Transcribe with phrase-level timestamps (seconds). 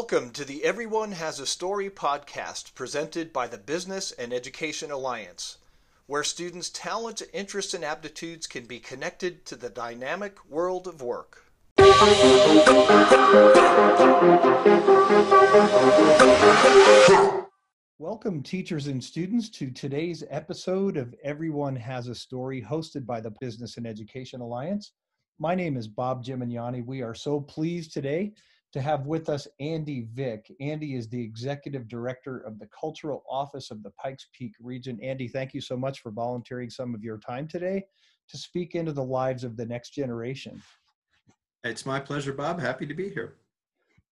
[0.00, 5.58] Welcome to the Everyone Has a Story podcast presented by the Business and Education Alliance,
[6.06, 11.44] where students' talents, interests, and aptitudes can be connected to the dynamic world of work.
[17.98, 23.34] Welcome, teachers and students, to today's episode of Everyone Has a Story, hosted by the
[23.38, 24.92] Business and Education Alliance.
[25.38, 26.84] My name is Bob Gimignani.
[26.86, 28.32] We are so pleased today
[28.72, 30.52] to have with us Andy Vick.
[30.60, 34.98] Andy is the Executive Director of the Cultural Office of the Pikes Peak region.
[35.02, 37.84] Andy, thank you so much for volunteering some of your time today
[38.28, 40.62] to speak into the lives of the next generation.
[41.64, 42.60] It's my pleasure, Bob.
[42.60, 43.36] Happy to be here.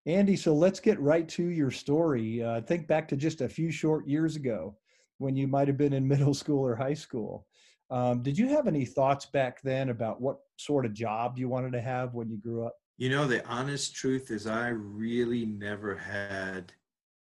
[0.06, 2.42] Andy, so let's get right to your story.
[2.42, 4.76] Uh, think back to just a few short years ago
[5.18, 7.46] when you might have been in middle school or high school.
[7.90, 11.72] Um, did you have any thoughts back then about what sort of job you wanted
[11.72, 12.74] to have when you grew up?
[12.98, 16.72] You know, the honest truth is, I really never had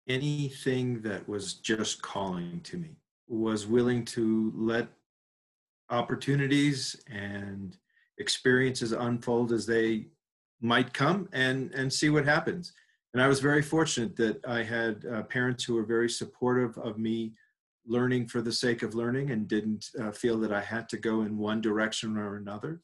[0.08, 2.96] anything that was just calling to me,
[3.28, 4.88] was willing to let
[5.90, 7.76] opportunities and
[8.18, 10.08] experiences unfold as they
[10.62, 12.72] might come and, and see what happens.
[13.14, 16.98] And I was very fortunate that I had uh, parents who were very supportive of
[16.98, 17.34] me
[17.86, 21.24] learning for the sake of learning and didn't uh, feel that I had to go
[21.24, 22.80] in one direction or another.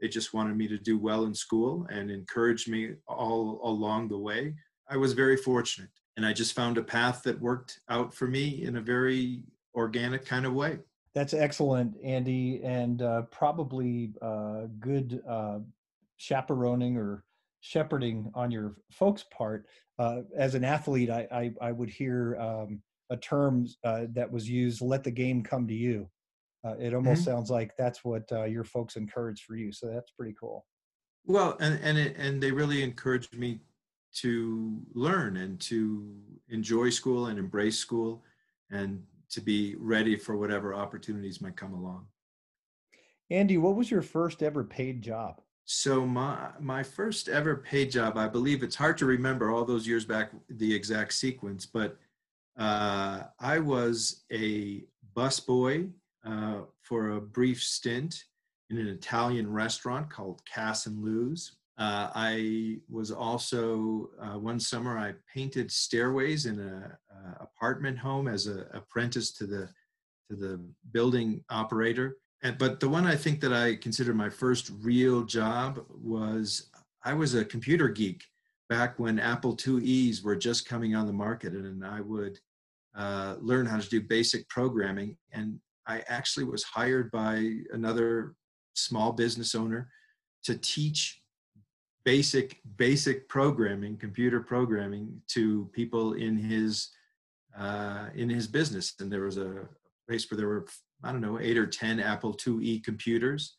[0.00, 4.18] They just wanted me to do well in school and encouraged me all along the
[4.18, 4.54] way.
[4.88, 8.64] I was very fortunate and I just found a path that worked out for me
[8.64, 9.42] in a very
[9.74, 10.78] organic kind of way.
[11.14, 15.60] That's excellent, Andy, and uh, probably uh, good uh,
[16.16, 17.24] chaperoning or
[17.60, 19.66] shepherding on your folks' part.
[19.98, 24.48] Uh, as an athlete, I, I, I would hear um, a term uh, that was
[24.48, 26.08] used, let the game come to you
[26.64, 27.30] uh, it almost mm-hmm.
[27.30, 29.72] sounds like that's what uh, your folks encourage for you.
[29.72, 30.66] So that's pretty cool.
[31.24, 33.60] Well, and and it, and they really encouraged me
[34.16, 36.16] to learn and to
[36.48, 38.24] enjoy school and embrace school,
[38.70, 42.06] and to be ready for whatever opportunities might come along.
[43.30, 45.40] Andy, what was your first ever paid job?
[45.64, 49.86] So my my first ever paid job, I believe it's hard to remember all those
[49.86, 51.98] years back the exact sequence, but
[52.58, 54.84] uh, I was a
[55.14, 55.90] busboy
[56.26, 58.24] uh, for a brief stint
[58.70, 61.56] in an Italian restaurant called Cass and Lou's.
[61.78, 66.98] Uh, I was also uh, one summer I painted stairways in a,
[67.40, 69.68] apartment home as an apprentice to the
[70.28, 70.60] to the
[70.92, 72.16] building operator.
[72.42, 76.70] And, but the one I think that I consider my first real job was
[77.04, 78.22] I was a computer geek
[78.68, 82.38] back when Apple IIe's were just coming on the market, and I would
[82.94, 85.16] uh, learn how to do basic programming.
[85.32, 88.34] And I actually was hired by another
[88.74, 89.88] small business owner
[90.44, 91.20] to teach
[92.04, 96.90] basic basic programming, computer programming to people in his
[97.58, 98.94] uh, in his business.
[99.00, 99.66] And there was a
[100.06, 100.66] place where there were
[101.02, 103.56] I don't know eight or ten Apple IIe computers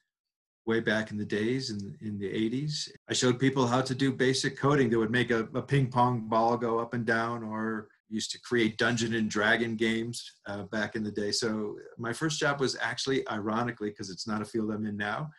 [0.65, 2.89] way back in the days in, in the 80s.
[3.09, 6.27] I showed people how to do basic coding that would make a, a ping pong
[6.29, 10.95] ball go up and down or used to create Dungeon and Dragon games uh, back
[10.95, 11.31] in the day.
[11.31, 15.29] So my first job was actually, ironically, because it's not a field I'm in now,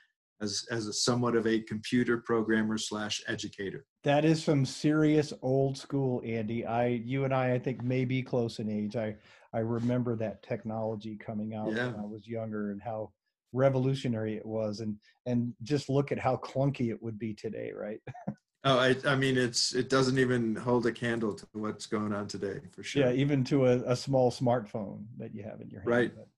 [0.40, 3.84] as as a somewhat of a computer programmer slash educator.
[4.04, 6.64] That is some serious old school, Andy.
[6.64, 8.96] I, you and I, I think may be close in age.
[8.96, 9.16] I
[9.52, 11.88] I remember that technology coming out yeah.
[11.88, 13.10] when I was younger and how
[13.52, 18.00] revolutionary it was, and and just look at how clunky it would be today, right?
[18.62, 22.26] Oh, I, I mean, it's it doesn't even hold a candle to what's going on
[22.26, 23.06] today, for sure.
[23.06, 25.90] Yeah, even to a, a small smartphone that you have in your hand.
[25.90, 26.12] Right.
[26.14, 26.28] But,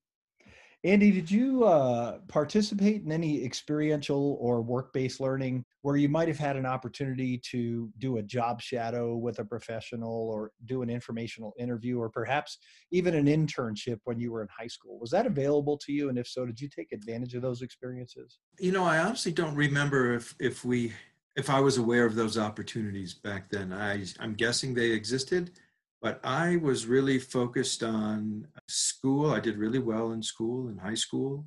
[0.85, 6.39] Andy, did you uh, participate in any experiential or work-based learning where you might have
[6.39, 11.55] had an opportunity to do a job shadow with a professional or do an informational
[11.57, 12.59] interview or perhaps
[12.91, 14.99] even an internship when you were in high school?
[14.99, 16.09] Was that available to you?
[16.09, 18.39] And if so, did you take advantage of those experiences?
[18.59, 20.93] You know, I honestly don't remember if if we
[21.37, 23.73] if I was aware of those opportunities back then.
[23.73, 25.53] I, I'm guessing they existed,
[26.01, 29.33] but I was really focused on school.
[29.33, 31.47] I did really well in school, in high school,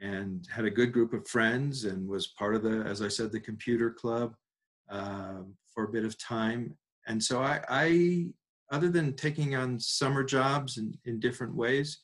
[0.00, 3.30] and had a good group of friends and was part of the, as I said,
[3.30, 4.34] the computer club
[4.90, 5.42] uh,
[5.72, 6.76] for a bit of time.
[7.06, 8.26] And so I, I,
[8.72, 11.98] other than taking on summer jobs in, in different ways,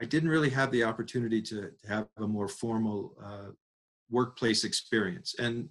[0.00, 3.50] I didn't really have the opportunity to, to have a more formal uh,
[4.10, 5.34] workplace experience.
[5.38, 5.68] And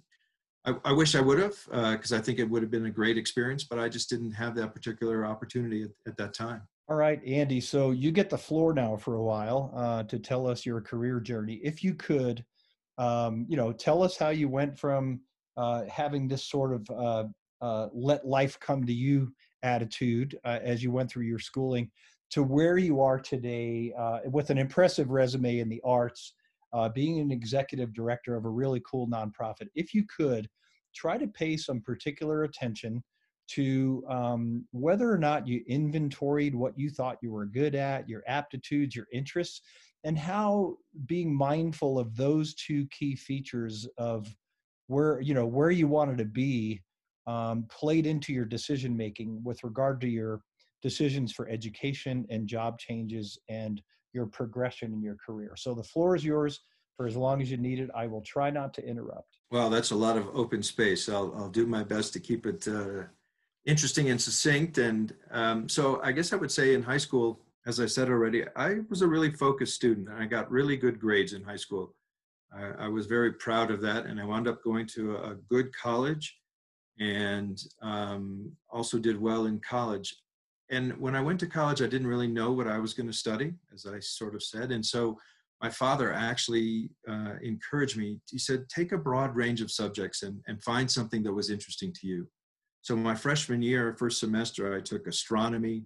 [0.64, 2.90] I, I wish I would have, because uh, I think it would have been a
[2.90, 6.62] great experience, but I just didn't have that particular opportunity at, at that time.
[6.88, 7.60] All right, Andy.
[7.60, 11.20] So you get the floor now for a while uh, to tell us your career
[11.20, 11.60] journey.
[11.62, 12.44] If you could,
[12.98, 15.20] um, you know, tell us how you went from
[15.56, 17.24] uh, having this sort of uh,
[17.60, 21.90] uh let life come to you attitude uh, as you went through your schooling
[22.30, 26.34] to where you are today uh, with an impressive resume in the arts,
[26.72, 29.68] uh, being an executive director of a really cool nonprofit.
[29.74, 30.48] If you could,
[30.94, 33.02] try to pay some particular attention
[33.48, 38.22] to um, whether or not you inventoried what you thought you were good at, your
[38.28, 39.62] aptitudes, your interests,
[40.04, 40.76] and how
[41.06, 44.34] being mindful of those two key features of
[44.86, 46.80] where you know where you wanted to be
[47.26, 50.40] um, played into your decision making with regard to your
[50.82, 55.52] decisions for education and job changes and your progression in your career.
[55.56, 56.60] So the floor is yours
[56.96, 57.90] for as long as you need it.
[57.94, 59.38] I will try not to interrupt.
[59.50, 61.08] Well, that's a lot of open space.
[61.08, 63.04] I'll, I'll do my best to keep it uh,
[63.64, 64.78] interesting and succinct.
[64.78, 68.44] And um, so I guess I would say in high school, as I said already,
[68.56, 70.08] I was a really focused student.
[70.08, 71.94] And I got really good grades in high school.
[72.52, 74.06] I, I was very proud of that.
[74.06, 76.36] And I wound up going to a, good college
[76.98, 80.16] and um, also did well in college
[80.70, 83.12] and when I went to college, I didn't really know what I was going to
[83.12, 84.70] study, as I sort of said.
[84.70, 85.18] And so
[85.60, 88.20] my father actually uh, encouraged me.
[88.30, 91.92] He said, take a broad range of subjects and, and find something that was interesting
[91.94, 92.28] to you.
[92.82, 95.82] So my freshman year, first semester, I took astronomy,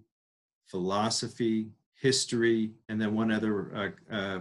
[0.68, 1.70] philosophy,
[2.00, 4.40] history, and then one other uh, uh,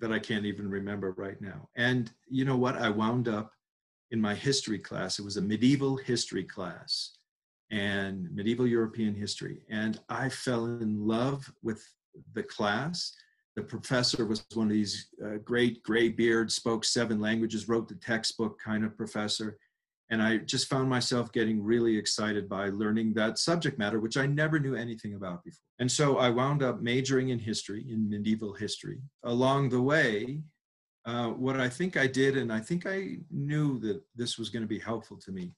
[0.00, 1.68] that I can't even remember right now.
[1.76, 2.76] And you know what?
[2.76, 3.52] I wound up
[4.10, 5.18] in my history class.
[5.18, 7.15] It was a medieval history class
[7.70, 9.62] and medieval European history.
[9.70, 11.82] And I fell in love with
[12.34, 13.12] the class.
[13.56, 17.94] The professor was one of these uh, great gray beard, spoke seven languages, wrote the
[17.94, 19.58] textbook kind of professor.
[20.10, 24.26] And I just found myself getting really excited by learning that subject matter, which I
[24.26, 25.58] never knew anything about before.
[25.80, 29.00] And so I wound up majoring in history, in medieval history.
[29.24, 30.42] Along the way,
[31.06, 34.62] uh, what I think I did, and I think I knew that this was going
[34.62, 35.54] to be helpful to me,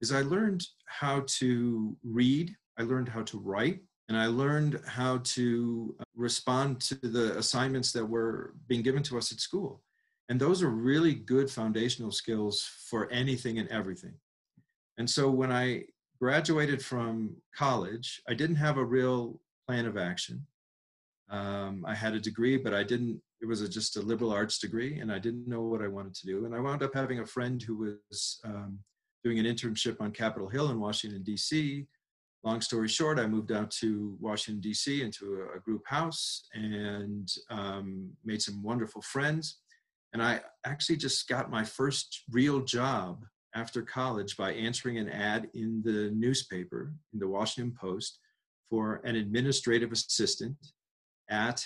[0.00, 5.18] is I learned how to read, I learned how to write, and I learned how
[5.18, 9.82] to uh, respond to the assignments that were being given to us at school.
[10.28, 14.14] And those are really good foundational skills for anything and everything.
[14.98, 15.84] And so when I
[16.20, 20.46] graduated from college, I didn't have a real plan of action.
[21.30, 24.58] Um, I had a degree, but I didn't, it was a, just a liberal arts
[24.58, 26.44] degree, and I didn't know what I wanted to do.
[26.44, 28.80] And I wound up having a friend who was um,
[29.24, 31.86] doing an internship on Capitol Hill in Washington, D.C.
[32.42, 35.02] Long story short, I moved out to Washington, D.C.
[35.02, 39.58] into a, a group house and um, made some wonderful friends.
[40.12, 43.24] And I actually just got my first real job
[43.54, 48.18] after college by answering an ad in the newspaper, in the Washington Post,
[48.70, 50.56] for an administrative assistant
[51.28, 51.64] at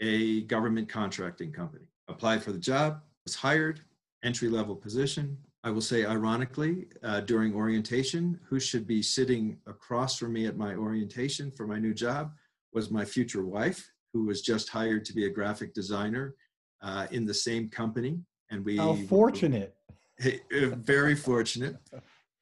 [0.00, 1.84] a government contracting company.
[2.08, 3.80] Applied for the job, was hired,
[4.24, 10.18] entry level position, I will say, ironically, uh, during orientation, who should be sitting across
[10.18, 12.32] from me at my orientation for my new job
[12.72, 16.34] was my future wife, who was just hired to be a graphic designer
[16.82, 18.18] uh, in the same company.
[18.50, 19.76] And we how fortunate,
[20.50, 21.76] very fortunate.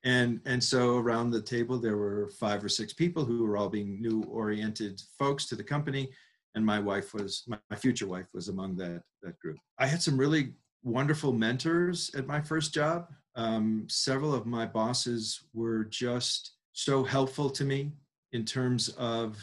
[0.02, 3.68] And and so around the table there were five or six people who were all
[3.68, 6.08] being new oriented folks to the company,
[6.54, 9.58] and my wife was my, my future wife was among that that group.
[9.78, 13.08] I had some really wonderful mentors at my first job.
[13.36, 17.92] Um, several of my bosses were just so helpful to me
[18.32, 19.38] in terms of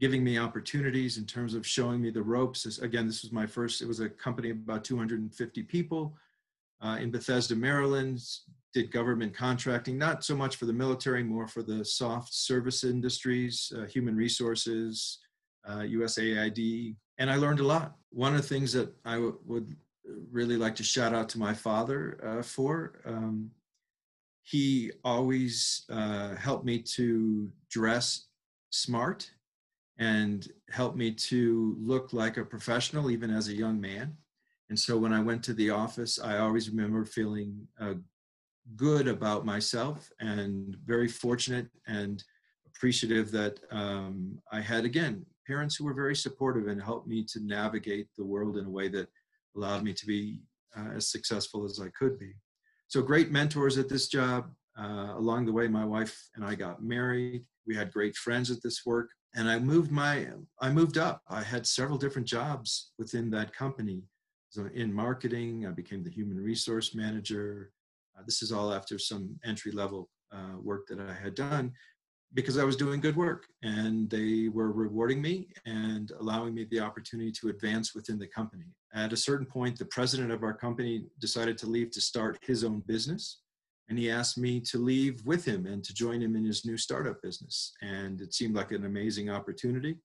[0.00, 2.64] giving me opportunities, in terms of showing me the ropes.
[2.64, 6.16] This, again, this was my first, it was a company of about 250 people
[6.80, 8.20] uh, in Bethesda, Maryland,
[8.74, 13.72] did government contracting, not so much for the military, more for the soft service industries,
[13.76, 15.18] uh, human resources,
[15.66, 17.96] uh, USAID, and I learned a lot.
[18.10, 19.76] One of the things that I w- would
[20.30, 23.00] really like to shout out to my father uh, for.
[23.04, 23.50] Um,
[24.42, 28.26] he always uh, helped me to dress
[28.70, 29.30] smart
[29.98, 34.16] and helped me to look like a professional even as a young man.
[34.68, 37.94] And so when I went to the office, I always remember feeling uh,
[38.76, 42.22] good about myself and very fortunate and
[42.66, 47.40] appreciative that um, I had, again, parents who were very supportive and helped me to
[47.40, 49.08] navigate the world in a way that
[49.56, 50.40] allowed me to be
[50.76, 52.32] uh, as successful as I could be.
[52.88, 54.50] So great mentors at this job.
[54.78, 57.44] Uh, along the way, my wife and I got married.
[57.66, 60.26] We had great friends at this work, and I moved my
[60.60, 61.22] I moved up.
[61.28, 64.02] I had several different jobs within that company.
[64.48, 67.72] So in marketing, I became the human resource manager.
[68.16, 71.72] Uh, this is all after some entry level uh, work that I had done
[72.34, 76.80] because I was doing good work and they were rewarding me and allowing me the
[76.80, 78.66] opportunity to advance within the company.
[78.94, 82.62] At a certain point, the president of our company decided to leave to start his
[82.64, 83.38] own business.
[83.88, 86.78] and he asked me to leave with him and to join him in his new
[86.78, 87.72] startup business.
[87.82, 89.96] And it seemed like an amazing opportunity.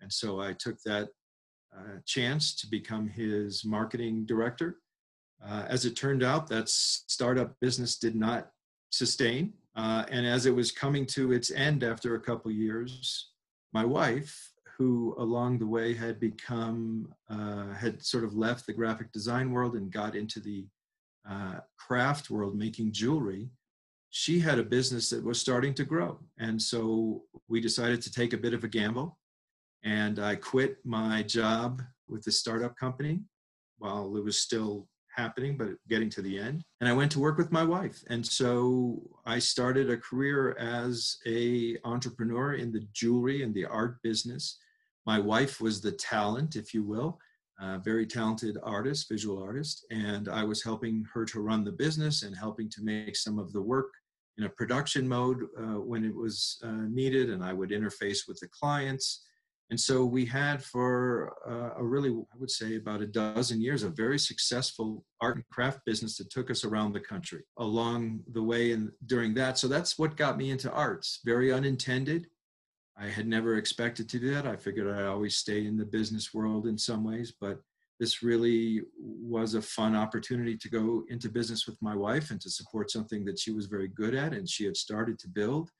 [0.00, 1.08] And so I took that
[1.76, 4.76] uh, chance to become his marketing director.
[5.44, 8.50] Uh, as it turned out, that startup business did not
[8.90, 9.54] sustain.
[9.74, 13.32] Uh, and as it was coming to its end after a couple years,
[13.72, 19.10] my wife, who along the way had become, uh, had sort of left the graphic
[19.12, 20.66] design world and got into the
[21.28, 23.48] uh, craft world making jewelry,
[24.10, 26.18] she had a business that was starting to grow.
[26.38, 29.18] And so we decided to take a bit of a gamble.
[29.82, 33.20] And I quit my job with the startup company
[33.78, 36.62] while it was still happening, but getting to the end.
[36.80, 38.02] And I went to work with my wife.
[38.08, 43.96] And so I started a career as a entrepreneur in the jewelry and the art
[44.02, 44.58] business.
[45.06, 47.18] My wife was the talent, if you will,
[47.82, 49.86] very talented artist, visual artist.
[49.90, 53.52] And I was helping her to run the business and helping to make some of
[53.52, 53.92] the work
[54.38, 57.30] in a production mode uh, when it was uh, needed.
[57.30, 59.26] And I would interface with the clients
[59.70, 63.82] and so we had for uh, a really, I would say, about a dozen years,
[63.82, 68.42] a very successful art and craft business that took us around the country along the
[68.42, 69.58] way and during that.
[69.58, 72.28] So that's what got me into arts, very unintended.
[72.98, 74.46] I had never expected to do that.
[74.46, 77.60] I figured I'd always stay in the business world in some ways, but
[78.00, 82.50] this really was a fun opportunity to go into business with my wife and to
[82.50, 85.70] support something that she was very good at and she had started to build.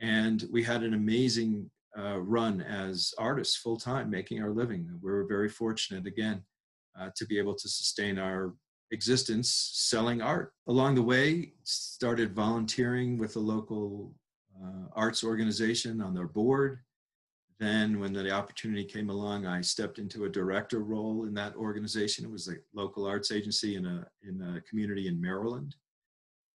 [0.00, 4.88] And we had an amazing uh, run as artists full time, making our living.
[5.00, 6.42] We were very fortunate again
[6.98, 8.54] uh, to be able to sustain our
[8.90, 10.52] existence selling art.
[10.68, 14.12] Along the way, started volunteering with a local
[14.62, 16.80] uh, arts organization on their board.
[17.60, 22.24] Then, when the opportunity came along, I stepped into a director role in that organization.
[22.24, 25.76] It was a local arts agency in a in a community in Maryland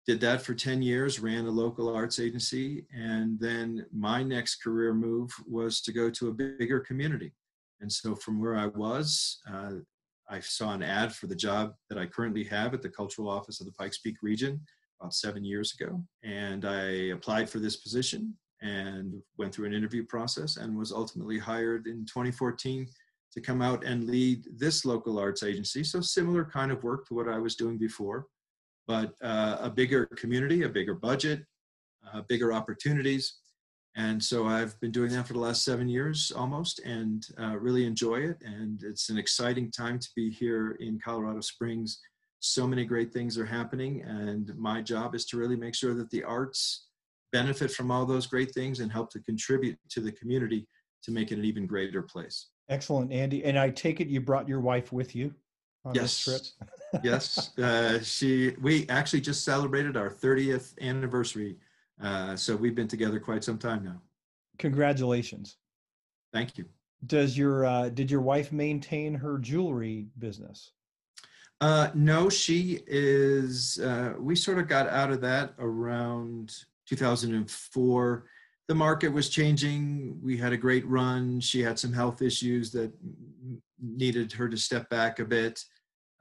[0.09, 4.91] did that for 10 years ran a local arts agency and then my next career
[4.91, 7.31] move was to go to a bigger community
[7.79, 9.73] and so from where i was uh,
[10.27, 13.59] i saw an ad for the job that i currently have at the cultural office
[13.59, 14.59] of the pikes peak region
[14.99, 20.05] about seven years ago and i applied for this position and went through an interview
[20.05, 22.87] process and was ultimately hired in 2014
[23.31, 27.13] to come out and lead this local arts agency so similar kind of work to
[27.13, 28.25] what i was doing before
[28.89, 31.45] but uh, a bigger community, a bigger budget,
[32.11, 33.35] uh, bigger opportunities.
[33.95, 37.85] And so I've been doing that for the last seven years almost and uh, really
[37.85, 38.37] enjoy it.
[38.43, 41.99] And it's an exciting time to be here in Colorado Springs.
[42.39, 44.01] So many great things are happening.
[44.01, 46.87] And my job is to really make sure that the arts
[47.31, 50.67] benefit from all those great things and help to contribute to the community
[51.03, 52.47] to make it an even greater place.
[52.69, 53.43] Excellent, Andy.
[53.43, 55.33] And I take it you brought your wife with you
[55.85, 56.23] on yes.
[56.25, 57.03] this trip?
[57.03, 58.55] yes, uh, she.
[58.61, 61.57] We actually just celebrated our 30th anniversary,
[62.01, 64.01] uh, so we've been together quite some time now.
[64.57, 65.57] Congratulations!
[66.33, 66.65] Thank you.
[67.05, 70.71] Does your uh, did your wife maintain her jewelry business?
[71.61, 73.79] Uh, no, she is.
[73.79, 76.55] Uh, we sort of got out of that around
[76.87, 78.25] 2004.
[78.67, 80.19] The market was changing.
[80.23, 81.39] We had a great run.
[81.39, 82.93] She had some health issues that
[83.81, 85.63] needed her to step back a bit.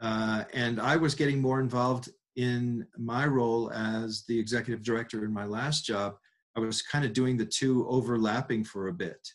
[0.01, 5.33] Uh, and I was getting more involved in my role as the executive director in
[5.33, 6.17] my last job.
[6.57, 9.29] I was kind of doing the two overlapping for a bit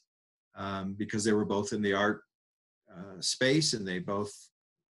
[0.55, 2.21] um, because they were both in the art
[2.93, 4.33] uh, space and they both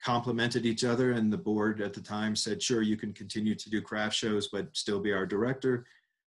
[0.02, 1.12] complemented each other.
[1.12, 4.48] And the board at the time said, sure, you can continue to do craft shows,
[4.48, 5.86] but still be our director.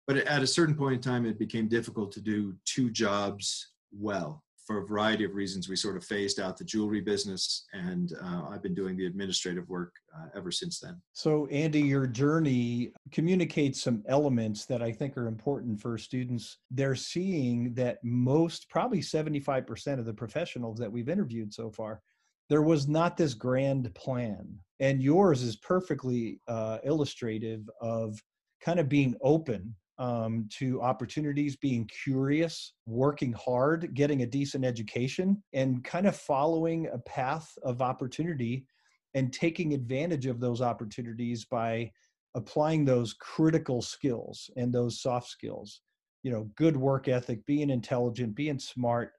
[0.08, 4.44] But at a certain point in time, it became difficult to do two jobs well
[4.66, 8.48] for a variety of reasons, we sort of phased out the jewelry business, and uh,
[8.50, 11.00] I've been doing the administrative work uh, ever since then.
[11.14, 16.58] So, Andy, your journey communicates some elements that I think are important for students.
[16.72, 22.02] They're seeing that most, probably 75% of the professionals that we've interviewed so far,
[22.50, 24.48] there was not this grand plan.
[24.80, 28.20] And yours is perfectly uh, illustrative of
[28.62, 35.42] kind of being open um, to opportunities, being curious, working hard, getting a decent education,
[35.54, 38.66] and kind of following a path of opportunity
[39.14, 41.90] and taking advantage of those opportunities by
[42.36, 45.82] applying those critical skills and those soft skills.
[46.24, 49.14] You know, good work ethic, being intelligent, being smart,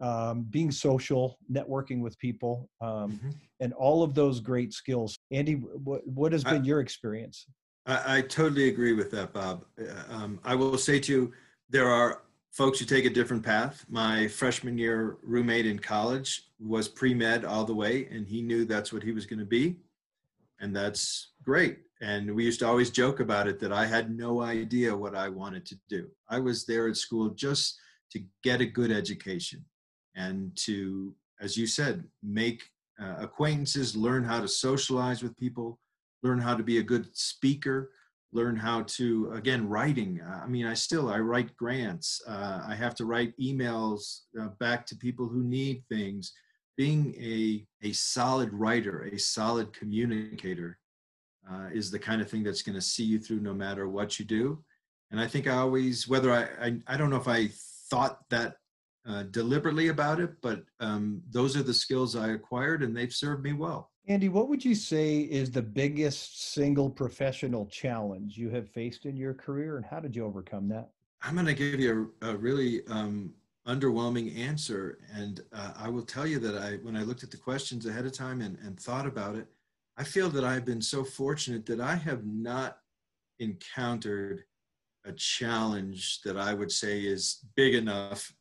[0.00, 3.30] um, being social, networking with people, um, mm-hmm.
[3.60, 5.18] and all of those great skills.
[5.30, 7.46] Andy, what, what has been I, your experience?
[7.86, 9.64] I, I totally agree with that, Bob.
[9.78, 11.32] Uh, um, I will say to you,
[11.68, 13.84] there are folks who take a different path.
[13.88, 18.64] My freshman year roommate in college was pre med all the way, and he knew
[18.64, 19.76] that's what he was going to be,
[20.60, 21.78] and that's great.
[22.02, 25.28] and we used to always joke about it that I had no idea what I
[25.28, 26.08] wanted to do.
[26.30, 27.78] I was there at school just
[28.12, 29.64] to get a good education
[30.14, 32.62] and to, as you said, make
[33.00, 35.78] uh, acquaintances, learn how to socialize with people,
[36.22, 37.90] learn how to be a good speaker,
[38.32, 40.20] learn how to again writing.
[40.24, 42.20] I mean, I still I write grants.
[42.26, 46.32] Uh, I have to write emails uh, back to people who need things.
[46.76, 50.78] Being a a solid writer, a solid communicator
[51.50, 54.18] uh, is the kind of thing that's going to see you through no matter what
[54.18, 54.62] you do.
[55.10, 57.50] And I think I always, whether I, I, I don't know if I
[57.90, 58.56] thought that
[59.06, 63.42] uh, deliberately about it, but um, those are the skills I acquired and they've served
[63.42, 63.90] me well.
[64.08, 69.16] Andy, what would you say is the biggest single professional challenge you have faced in
[69.16, 70.90] your career and how did you overcome that?
[71.22, 73.32] I'm going to give you a, a really um,
[73.66, 74.98] underwhelming answer.
[75.14, 78.06] And uh, I will tell you that I, when I looked at the questions ahead
[78.06, 79.46] of time and, and thought about it,
[79.96, 82.78] I feel that I've been so fortunate that I have not
[83.38, 84.44] encountered
[85.04, 88.32] a challenge that I would say is big enough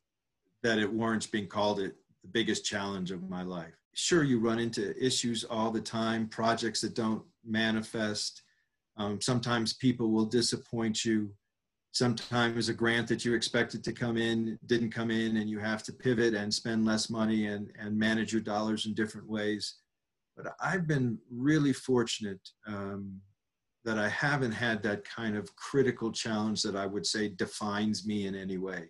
[0.64, 3.74] that it warrants being called it the biggest challenge of my life.
[3.96, 8.44] Sure, you run into issues all the time, projects that don't manifest.
[8.98, 11.32] Um, sometimes people will disappoint you.
[11.92, 15.84] Sometimes a grant that you expected to come in didn't come in, and you have
[15.84, 19.76] to pivot and spend less money and, and manage your dollars in different ways
[20.42, 23.20] but I've been really fortunate um,
[23.84, 28.26] that I haven't had that kind of critical challenge that I would say defines me
[28.26, 28.90] in any way.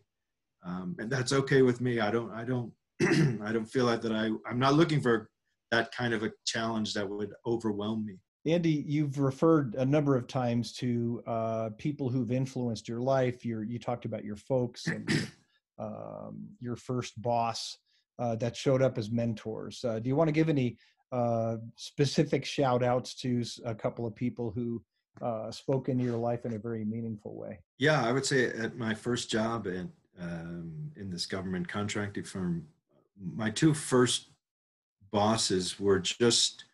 [0.64, 2.00] Um, and that's okay with me.
[2.00, 2.72] I don't, I don't,
[3.42, 5.30] I don't feel like that I, I'm not looking for
[5.72, 8.16] that kind of a challenge that would overwhelm me.
[8.46, 13.46] Andy, you've referred a number of times to uh, people who've influenced your life.
[13.46, 15.30] You're, you talked about your folks and
[15.80, 17.78] um, your first boss
[18.18, 19.84] uh, that showed up as mentors.
[19.84, 20.78] Uh, do you want to give any
[21.12, 24.82] uh, specific shout outs to a couple of people who
[25.22, 27.60] uh, spoke into your life in a very meaningful way?
[27.78, 29.88] Yeah, I would say at my first job at,
[30.22, 32.68] um, in this government contracting firm,
[33.22, 34.30] my two first
[35.12, 36.66] bosses were just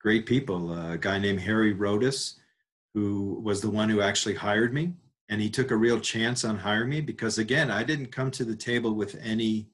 [0.00, 0.72] great people.
[0.72, 2.34] a guy named Harry Rodas,
[2.94, 4.94] who was the one who actually hired me.
[5.28, 8.44] And he took a real chance on hiring me because, again, I didn't come to
[8.44, 9.68] the table with any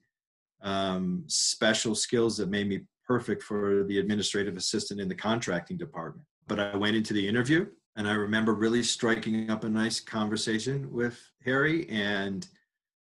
[0.63, 6.27] um, special skills that made me perfect for the administrative assistant in the contracting department.
[6.49, 10.93] But I went into the interview and I remember really striking up a nice conversation
[10.93, 12.49] with Harry and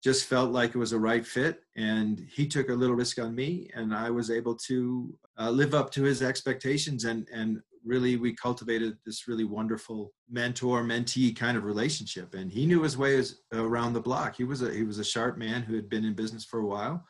[0.03, 1.62] just felt like it was a right fit.
[1.77, 5.75] And he took a little risk on me, and I was able to uh, live
[5.75, 7.05] up to his expectations.
[7.05, 12.35] And, and really, we cultivated this really wonderful mentor mentee kind of relationship.
[12.35, 14.37] And he knew his way around the block.
[14.37, 16.67] He was a, he was a sharp man who had been in business for a
[16.67, 17.05] while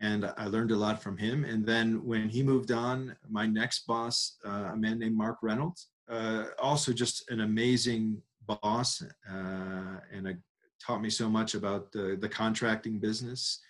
[0.00, 1.44] and I learned a lot from him.
[1.44, 5.88] And then when he moved on, my next boss, uh, a man named Mark Reynolds,
[6.10, 10.34] uh, also just an amazing boss, uh, and a,
[10.84, 13.60] taught me so much about the, the contracting business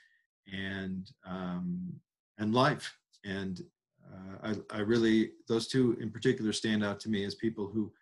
[0.53, 1.93] and um,
[2.39, 2.97] and life.
[3.25, 3.63] And
[4.13, 7.93] uh, I, I really those two in particular stand out to me as people who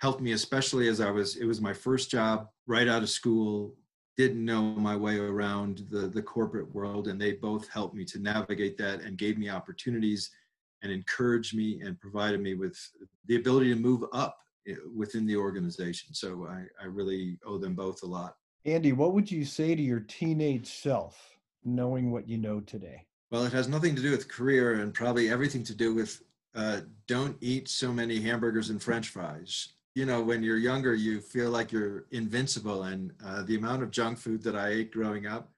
[0.00, 1.36] helped me, especially as I was.
[1.36, 3.74] It was my first job right out of school
[4.16, 8.18] didn't know my way around the, the corporate world, and they both helped me to
[8.18, 10.30] navigate that and gave me opportunities
[10.82, 12.76] and encouraged me and provided me with
[13.26, 16.12] the ability to move up eh, within the organization.
[16.12, 18.34] So I, I really owe them both a lot.
[18.64, 23.06] Andy, what would you say to your teenage self, knowing what you know today?
[23.30, 26.22] Well, it has nothing to do with career and probably everything to do with
[26.54, 31.20] uh, don't eat so many hamburgers and french fries you know, when you're younger, you
[31.20, 32.84] feel like you're invincible.
[32.84, 35.50] And uh, the amount of junk food that I ate growing up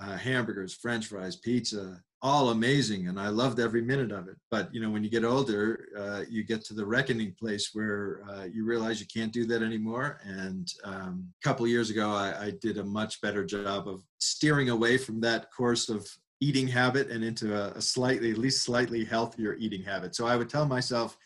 [0.00, 3.08] uh, hamburgers, french fries, pizza all amazing.
[3.08, 4.36] And I loved every minute of it.
[4.50, 8.22] But, you know, when you get older, uh, you get to the reckoning place where
[8.28, 10.20] uh, you realize you can't do that anymore.
[10.24, 14.70] And um, a couple years ago, I, I did a much better job of steering
[14.70, 16.08] away from that course of
[16.40, 20.14] eating habit and into a, a slightly, at least slightly healthier eating habit.
[20.14, 21.16] So I would tell myself,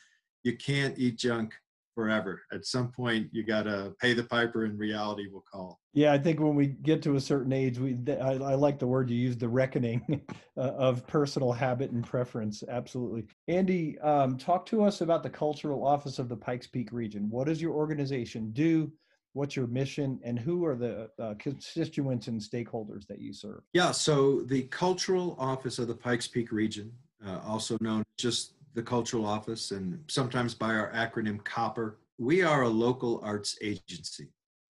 [0.44, 1.54] you can't eat junk
[1.94, 2.42] forever.
[2.52, 5.80] At some point, you got to pay the piper, and reality will call.
[5.92, 8.86] Yeah, I think when we get to a certain age, we I, I like the
[8.86, 10.22] word you use, the reckoning
[10.56, 12.62] uh, of personal habit and preference.
[12.68, 17.28] Absolutely, Andy, um, talk to us about the cultural office of the Pikes Peak region.
[17.30, 18.90] What does your organization do?
[19.34, 23.62] What's your mission, and who are the uh, constituents and stakeholders that you serve?
[23.72, 26.92] Yeah, so the cultural office of the Pikes Peak region,
[27.26, 31.98] uh, also known just the cultural office and sometimes by our acronym COPPER.
[32.18, 34.28] We are a local arts agency.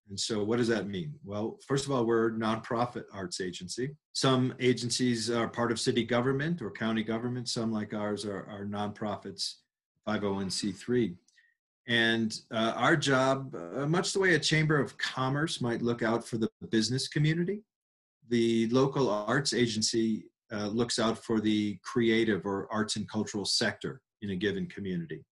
[0.09, 1.15] And so, what does that mean?
[1.25, 3.95] Well, first of all, we're a nonprofit arts agency.
[4.13, 7.49] Some agencies are part of city government or county government.
[7.49, 9.55] Some, like ours, are, are nonprofits,
[10.07, 11.15] 501c3.
[11.89, 16.27] And uh, our job, uh, much the way a chamber of commerce might look out
[16.27, 17.63] for the business community,
[18.29, 24.01] the local arts agency uh, looks out for the creative or arts and cultural sector
[24.21, 25.25] in a given community.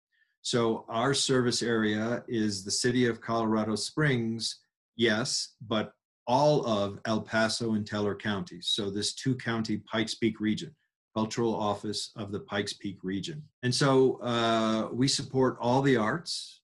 [0.42, 4.61] So our service area is the city of Colorado Springs,
[4.96, 5.92] yes, but
[6.26, 8.68] all of El Paso and Teller counties.
[8.68, 10.74] So this two county Pikes Peak region,
[11.14, 13.42] cultural office of the Pikes Peak region.
[13.62, 16.62] And so uh, we support all the arts,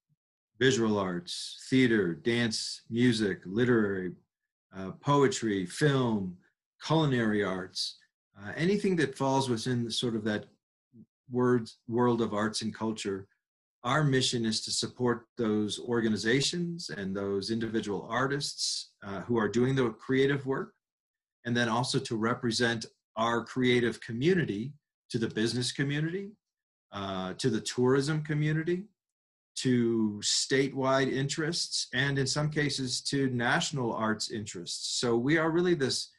[0.59, 4.13] visual arts, theater, dance, music, literary,
[4.75, 6.37] uh, poetry, film,
[6.85, 7.99] culinary arts,
[8.39, 10.47] uh, anything that falls within the sort of that
[11.31, 13.27] words, world of arts and culture
[13.87, 19.77] our mission is to support those organizations and those individual artists uh, who are doing
[19.77, 20.73] the creative work,
[21.45, 22.85] and then also to represent
[23.17, 24.73] our creative community
[25.09, 26.33] to the business community,
[26.91, 28.83] uh, to the tourism community,
[29.55, 34.99] to statewide interests, and in some cases to national arts interests.
[34.99, 36.11] So we are really this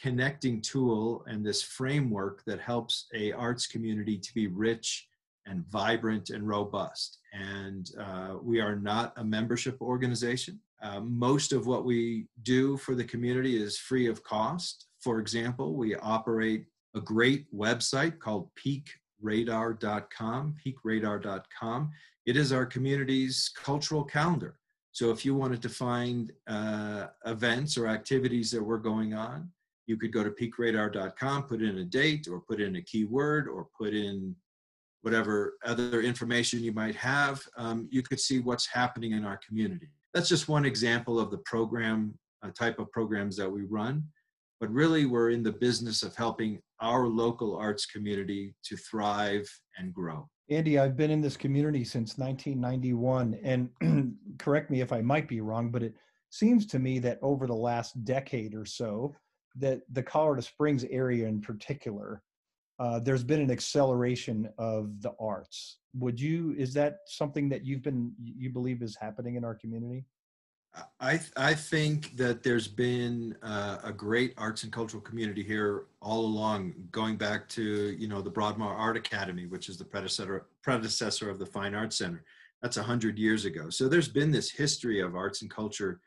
[0.00, 5.08] connecting tool and this framework that helps a arts community to be rich
[5.46, 7.18] and vibrant and robust.
[7.32, 10.60] And uh, we are not a membership organization.
[10.82, 14.86] Uh, most of what we do for the community is free of cost.
[15.00, 21.90] For example, we operate a great website called peakradar.com, peakradar.com.
[22.26, 24.58] It is our community's cultural calendar.
[24.92, 29.50] So if you wanted to find uh, events or activities that were going on,
[29.88, 33.68] you could go to peakradar.com, put in a date or put in a keyword or
[33.76, 34.36] put in
[35.02, 39.88] whatever other information you might have, um, you could see what's happening in our community.
[40.12, 44.04] That's just one example of the program uh, type of programs that we run.
[44.60, 49.48] But really, we're in the business of helping our local arts community to thrive
[49.78, 50.28] and grow.
[50.50, 55.40] Andy, I've been in this community since 1991, and correct me if I might be
[55.40, 55.94] wrong, but it
[56.30, 59.14] seems to me that over the last decade or so,
[59.58, 62.22] that the Colorado Springs area in particular
[62.78, 65.78] uh, there's been an acceleration of the arts.
[65.94, 66.54] Would you?
[66.56, 70.04] Is that something that you've been you believe is happening in our community?
[71.00, 76.24] I I think that there's been uh, a great arts and cultural community here all
[76.24, 81.30] along, going back to you know the Broadmoor Art Academy, which is the predecessor predecessor
[81.30, 82.22] of the Fine Arts Center.
[82.62, 83.70] That's hundred years ago.
[83.70, 86.00] So there's been this history of arts and culture,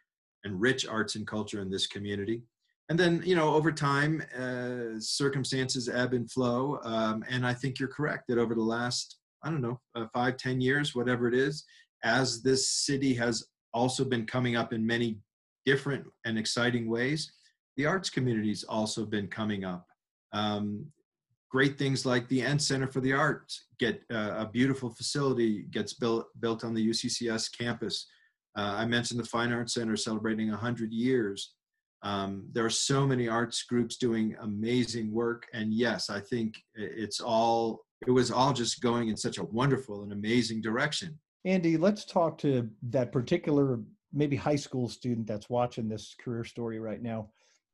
[0.46, 2.44] and rich arts and culture in this community
[2.89, 7.80] and then you know over time uh, circumstances ebb and flow um, and i think
[7.80, 11.34] you're correct that over the last i don't know uh, five ten years whatever it
[11.34, 11.63] is
[12.04, 15.17] as this city has also been coming up in many
[15.65, 17.32] different and exciting ways
[17.78, 19.86] the arts community's also been coming up
[20.34, 20.86] um,
[21.52, 25.94] great things like the Ent Center for the Arts get uh, a beautiful facility gets
[25.94, 28.08] built built on the UCCS campus.
[28.58, 31.54] Uh, I mentioned the Fine Arts Center celebrating 100 years.
[32.04, 37.20] Um, there are so many arts groups doing amazing work, and yes, I think it's
[37.20, 41.20] all it was all just going in such a wonderful and amazing direction.
[41.46, 43.80] Andy, let's talk to that particular
[44.14, 47.30] maybe high school student that's watching this career story right now.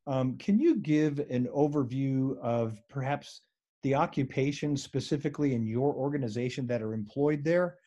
[0.05, 3.41] Um, can you give an overview of perhaps
[3.83, 7.77] the occupations specifically in your organization that are employed there?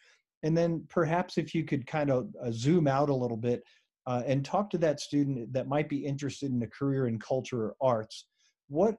[0.42, 3.62] And then perhaps if you could kind of uh, zoom out a little bit,
[4.10, 7.66] uh, and talk to that student that might be interested in a career in culture
[7.66, 8.26] or arts.
[8.66, 8.96] What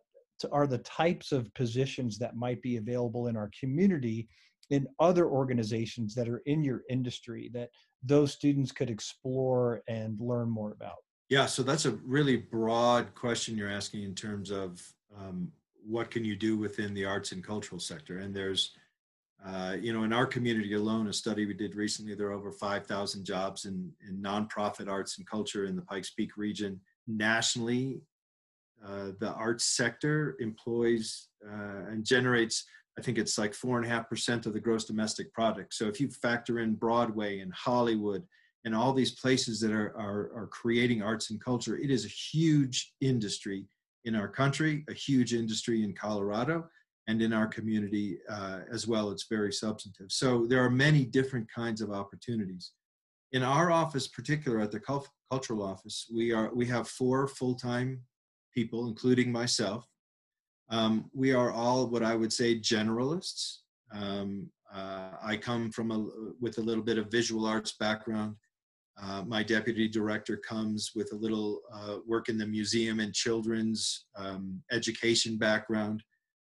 [0.53, 4.29] are the types of positions that might be available in our community
[4.69, 7.71] in other organizations that are in your industry that
[8.01, 11.03] those students could explore and learn more about?
[11.27, 14.81] Yeah, so that's a really broad question you're asking in terms of
[15.19, 15.51] um,
[15.85, 18.19] what can you do within the arts and cultural sector.
[18.19, 18.77] And there's
[19.45, 22.51] uh, you know, in our community alone, a study we did recently, there are over
[22.51, 26.79] 5,000 jobs in, in nonprofit arts and culture in the Pikes Peak region.
[27.07, 28.01] Nationally,
[28.85, 32.65] uh, the arts sector employs uh, and generates,
[32.99, 35.73] I think it's like four and a half percent of the gross domestic product.
[35.73, 38.23] So if you factor in Broadway and Hollywood
[38.63, 42.09] and all these places that are, are, are creating arts and culture, it is a
[42.09, 43.65] huge industry
[44.05, 46.67] in our country, a huge industry in Colorado
[47.11, 49.11] and in our community uh, as well.
[49.11, 50.09] It's very substantive.
[50.09, 52.71] So there are many different kinds of opportunities.
[53.33, 54.79] In our office, particular at the
[55.29, 57.89] cultural office, we are we have four full-time
[58.57, 59.85] people, including myself.
[60.69, 63.43] Um, we are all what I would say generalists.
[63.93, 65.99] Um, uh, I come from a
[66.39, 68.35] with a little bit of visual arts background.
[69.01, 74.05] Uh, my deputy director comes with a little uh, work in the museum and children's
[74.15, 76.03] um, education background.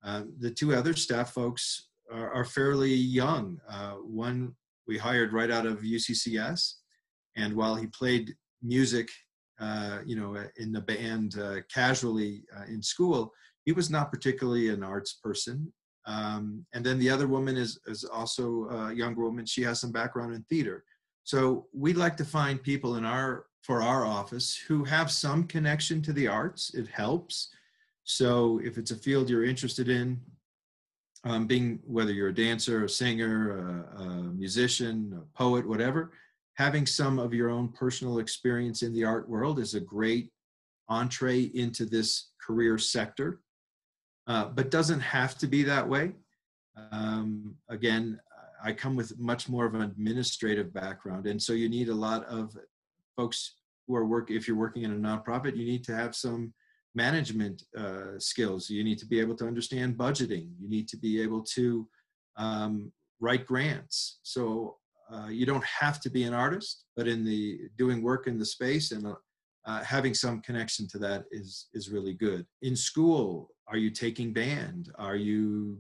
[0.03, 3.59] Uh, the two other staff folks are, are fairly young.
[3.69, 4.55] Uh, one
[4.87, 6.73] we hired right out of UCCS.
[7.37, 9.09] And while he played music,
[9.59, 13.31] uh, you know, in the band uh, casually uh, in school,
[13.63, 15.71] he was not particularly an arts person.
[16.05, 19.45] Um, and then the other woman is, is also a younger woman.
[19.45, 20.83] She has some background in theater.
[21.23, 26.01] So we'd like to find people in our for our office who have some connection
[26.01, 26.73] to the arts.
[26.73, 27.53] It helps.
[28.03, 30.19] So if it's a field you're interested in,
[31.23, 36.11] um, being whether you're a dancer, a singer, a, a musician, a poet, whatever,
[36.55, 40.31] having some of your own personal experience in the art world is a great
[40.89, 43.41] entree into this career sector,
[44.27, 46.11] uh, but doesn't have to be that way.
[46.91, 48.19] Um, again,
[48.63, 52.25] I come with much more of an administrative background, and so you need a lot
[52.25, 52.55] of
[53.15, 53.55] folks
[53.87, 54.29] who are work.
[54.29, 56.53] If you're working in a nonprofit, you need to have some
[56.95, 58.69] management uh, skills.
[58.69, 60.49] You need to be able to understand budgeting.
[60.59, 61.87] You need to be able to
[62.37, 64.19] um, write grants.
[64.23, 64.77] So
[65.11, 68.45] uh, you don't have to be an artist, but in the doing work in the
[68.45, 69.15] space and uh,
[69.65, 72.45] uh, having some connection to that is is really good.
[72.61, 74.91] In school, are you taking band?
[74.97, 75.77] Are you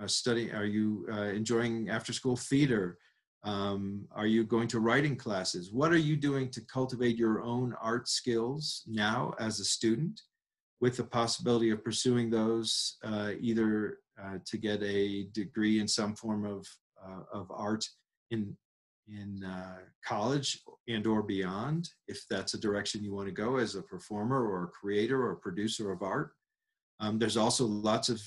[0.00, 0.52] uh, studying?
[0.52, 2.98] Are you uh, enjoying after school theater?
[3.44, 5.72] Um, are you going to writing classes?
[5.72, 10.20] What are you doing to cultivate your own art skills now as a student
[10.80, 16.14] with the possibility of pursuing those uh, either uh, to get a degree in some
[16.14, 16.66] form of,
[17.04, 17.84] uh, of art
[18.30, 18.56] in,
[19.08, 23.74] in uh, college and or beyond, if that's a direction you want to go as
[23.74, 26.30] a performer or a creator or a producer of art.
[27.00, 28.22] Um, there's also lots of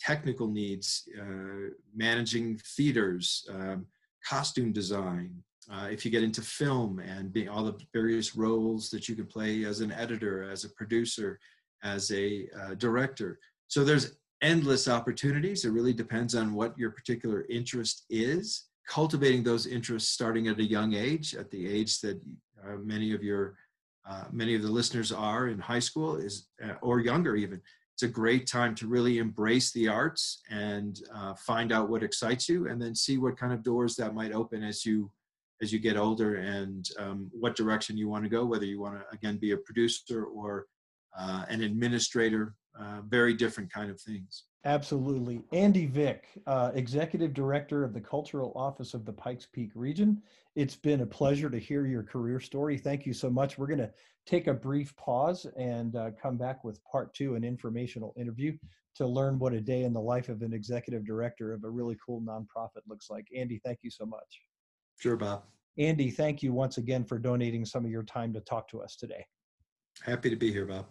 [0.00, 3.86] technical needs, uh, managing theaters, um,
[4.28, 9.08] costume design, uh, if you get into film and being all the various roles that
[9.08, 11.38] you can play as an editor, as a producer,
[11.82, 13.38] as a uh, director.
[13.68, 15.64] So there's endless opportunities.
[15.64, 18.66] It really depends on what your particular interest is.
[18.88, 22.20] Cultivating those interests starting at a young age, at the age that
[22.64, 23.54] uh, many of your
[24.08, 27.60] uh, many of the listeners are in high school is uh, or younger even
[28.02, 32.48] it's a great time to really embrace the arts and uh, find out what excites
[32.48, 35.10] you and then see what kind of doors that might open as you
[35.60, 38.94] as you get older and um, what direction you want to go whether you want
[38.94, 40.64] to again be a producer or
[41.18, 44.44] uh, an administrator uh, very different kind of things.
[44.64, 45.42] Absolutely.
[45.52, 50.22] Andy vick uh, executive director of the cultural office of the pikes peak region.
[50.54, 52.78] It's been a pleasure to hear your career story.
[52.78, 53.58] Thank you so much.
[53.58, 53.90] We're going to
[54.30, 58.56] take a brief pause and uh, come back with part two, an informational interview
[58.94, 61.96] to learn what a day in the life of an executive director of a really
[62.04, 63.26] cool nonprofit looks like.
[63.36, 64.42] Andy, thank you so much.
[64.98, 65.42] Sure, Bob.
[65.78, 68.94] Andy, thank you once again for donating some of your time to talk to us
[68.94, 69.24] today.
[70.02, 70.86] Happy to be here, Bob.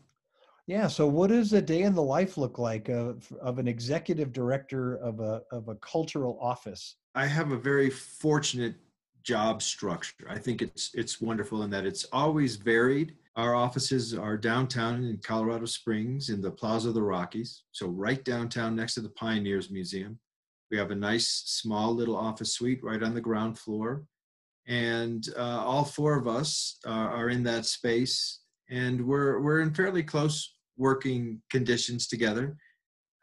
[0.68, 0.88] Yeah.
[0.88, 4.98] So, what does a day in the life look like of, of an executive director
[4.98, 6.98] of a of a cultural office?
[7.16, 8.76] I have a very fortunate
[9.24, 10.28] job structure.
[10.30, 13.16] I think it's it's wonderful in that it's always varied.
[13.36, 18.24] Our offices are downtown in Colorado Springs in the Plaza of the Rockies, so right
[18.24, 20.20] downtown next to the Pioneers Museum.
[20.72, 24.04] We have a nice small little office suite right on the ground floor,
[24.68, 29.74] and uh, all four of us uh, are in that space, and we're we're in
[29.74, 32.58] fairly close working conditions together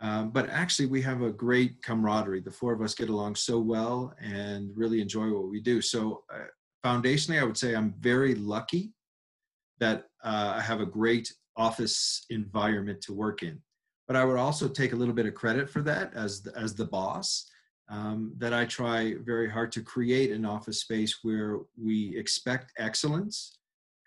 [0.00, 2.40] um, but actually, we have a great camaraderie.
[2.40, 5.80] The four of us get along so well and really enjoy what we do.
[5.80, 6.44] So, uh,
[6.84, 8.92] foundationally, I would say I'm very lucky
[9.78, 13.60] that uh, I have a great office environment to work in.
[14.06, 16.74] But I would also take a little bit of credit for that as the, as
[16.74, 17.50] the boss.
[17.88, 23.58] Um, that I try very hard to create an office space where we expect excellence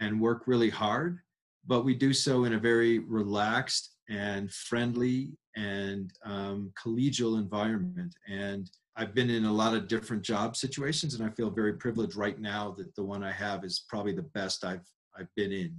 [0.02, 1.20] and work really hard,
[1.66, 8.16] but we do so in a very relaxed and friendly and um, collegial environment.
[8.28, 12.16] And I've been in a lot of different job situations, and I feel very privileged
[12.16, 15.76] right now that the one I have is probably the best I've I've been in,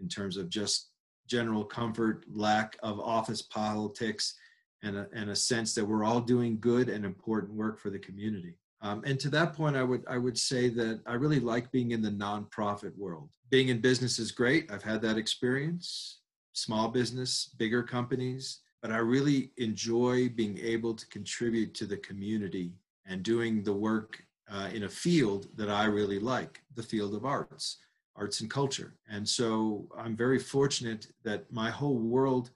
[0.00, 0.90] in terms of just
[1.28, 4.34] general comfort, lack of office politics,
[4.82, 7.98] and a, and a sense that we're all doing good and important work for the
[7.98, 8.54] community.
[8.82, 11.92] Um, and to that point, I would I would say that I really like being
[11.92, 13.30] in the nonprofit world.
[13.50, 14.70] Being in business is great.
[14.70, 16.20] I've had that experience.
[16.54, 22.72] Small business, bigger companies, but I really enjoy being able to contribute to the community
[23.06, 27.24] and doing the work uh, in a field that I really like, the field of
[27.24, 27.78] arts,
[28.14, 28.94] arts and culture.
[29.10, 32.50] And so I'm very fortunate that my whole world,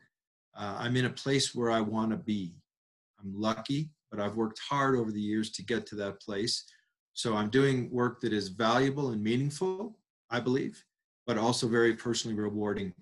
[0.56, 2.54] uh, I'm in a place where I want to be.
[3.20, 6.64] I'm lucky, but I've worked hard over the years to get to that place.
[7.14, 9.98] So I'm doing work that is valuable and meaningful,
[10.30, 10.84] I believe,
[11.26, 12.94] but also very personally rewarding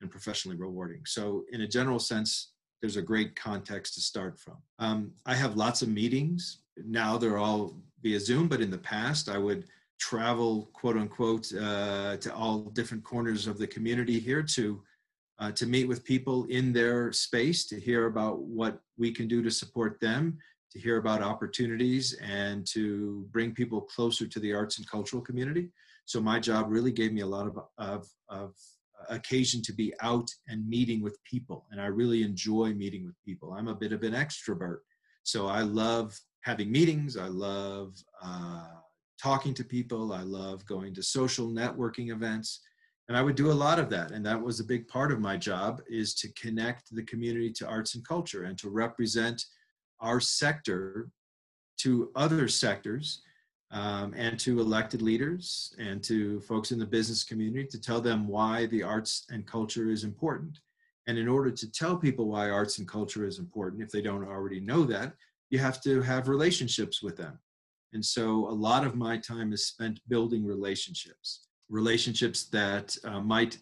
[0.00, 1.02] and professionally rewarding.
[1.06, 4.56] So, in a general sense, there's a great context to start from.
[4.78, 6.62] Um, I have lots of meetings.
[6.76, 9.66] Now they're all via Zoom, but in the past, I would
[9.98, 14.82] travel, quote unquote, uh, to all different corners of the community here to
[15.40, 19.42] uh, to meet with people in their space, to hear about what we can do
[19.42, 20.36] to support them,
[20.70, 25.70] to hear about opportunities, and to bring people closer to the arts and cultural community.
[26.04, 28.54] So my job really gave me a lot of, of, of
[29.08, 33.52] occasion to be out and meeting with people, and I really enjoy meeting with people.
[33.52, 34.78] I'm a bit of an extrovert,
[35.22, 37.16] so I love having meetings.
[37.16, 38.66] I love uh,
[39.22, 40.12] talking to people.
[40.12, 42.60] I love going to social networking events
[43.10, 45.20] and i would do a lot of that and that was a big part of
[45.20, 49.44] my job is to connect the community to arts and culture and to represent
[50.00, 51.10] our sector
[51.76, 53.22] to other sectors
[53.70, 58.26] um, and to elected leaders and to folks in the business community to tell them
[58.26, 60.58] why the arts and culture is important.
[61.06, 64.24] And in order to tell people why arts and culture is important if they don't
[64.24, 65.12] already know that
[65.50, 67.38] you have to have relationships with them.
[67.92, 73.58] And so a lot of my time is spent building relationships relationships that uh, might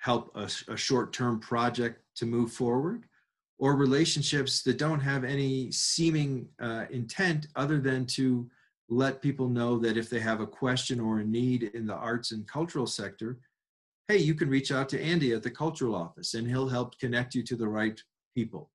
[0.00, 3.04] help a, a short-term project to move forward
[3.58, 8.48] or relationships that don't have any seeming uh, intent other than to
[8.88, 12.32] let people know that if they have a question or a need in the arts
[12.32, 13.38] and cultural sector
[14.08, 17.34] hey you can reach out to andy at the cultural office and he'll help connect
[17.34, 18.00] you to the right
[18.34, 18.70] people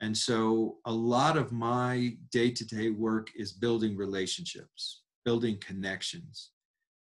[0.00, 6.50] and so a lot of my day-to-day work is building relationships building connections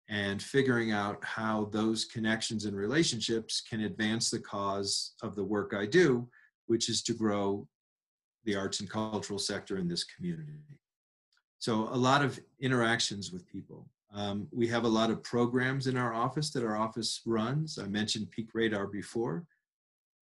[0.09, 5.73] and figuring out how those connections and relationships can advance the cause of the work
[5.73, 6.27] I do,
[6.67, 7.67] which is to grow
[8.45, 10.59] the arts and cultural sector in this community.
[11.59, 13.87] So, a lot of interactions with people.
[14.13, 17.77] Um, we have a lot of programs in our office that our office runs.
[17.77, 19.45] I mentioned Peak Radar before.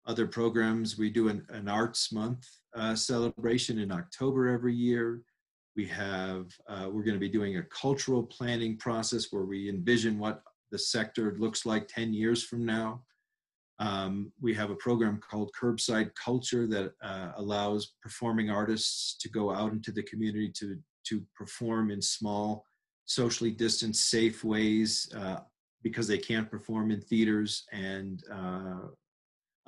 [0.07, 5.21] Other programs, we do an, an Arts Month uh, celebration in October every year.
[5.75, 10.19] We have, uh, we're going to be doing a cultural planning process where we envision
[10.19, 13.01] what the sector looks like 10 years from now.
[13.79, 19.51] Um, we have a program called Curbside Culture that uh, allows performing artists to go
[19.51, 22.65] out into the community to, to perform in small,
[23.05, 25.37] socially distanced, safe ways uh,
[25.83, 28.87] because they can't perform in theaters and uh,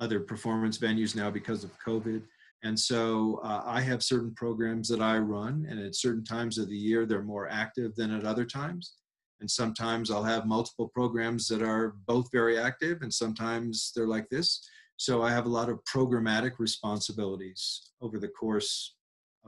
[0.00, 2.22] other performance venues now because of COVID.
[2.64, 6.68] And so uh, I have certain programs that I run, and at certain times of
[6.68, 8.94] the year, they're more active than at other times.
[9.40, 14.28] And sometimes I'll have multiple programs that are both very active, and sometimes they're like
[14.28, 14.60] this.
[14.96, 18.96] So I have a lot of programmatic responsibilities over the course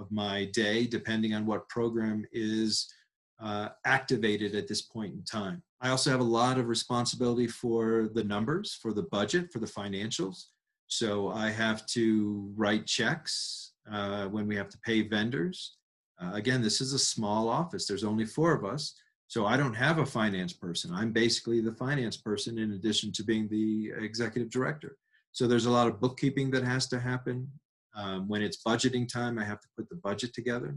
[0.01, 2.93] of my day, depending on what program is
[3.43, 5.63] uh, activated at this point in time.
[5.81, 9.67] I also have a lot of responsibility for the numbers, for the budget, for the
[9.67, 10.45] financials.
[10.89, 15.77] So I have to write checks uh, when we have to pay vendors.
[16.21, 17.87] Uh, again, this is a small office.
[17.87, 18.95] There's only four of us.
[19.29, 20.93] So I don't have a finance person.
[20.93, 24.97] I'm basically the finance person in addition to being the executive director.
[25.33, 27.49] So there's a lot of bookkeeping that has to happen.
[27.97, 30.77] Um, when it's budgeting time, I have to put the budget together.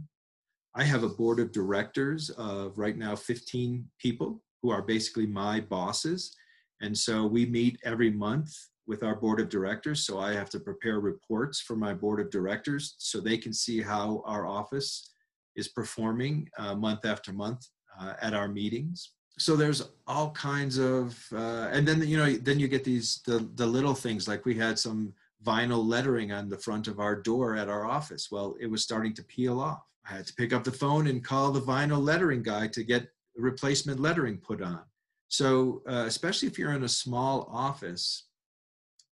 [0.76, 5.60] I have a board of directors of right now 15 people who are basically my
[5.60, 6.36] bosses.
[6.82, 8.52] And so we meet every month
[8.88, 10.06] with our board of directors.
[10.06, 13.82] So I have to prepare reports for my board of directors so they can see
[13.82, 15.12] how our office
[15.56, 17.65] is performing uh, month after month
[17.99, 19.12] uh, at our meetings.
[19.38, 23.49] So there's all kinds of, uh, and then you know, then you get these the
[23.56, 27.56] the little things like we had some vinyl lettering on the front of our door
[27.56, 28.29] at our office.
[28.32, 29.84] Well, it was starting to peel off.
[30.10, 33.08] I had to pick up the phone and call the vinyl lettering guy to get
[33.36, 34.82] replacement lettering put on.
[35.29, 38.27] So, uh, especially if you're in a small office,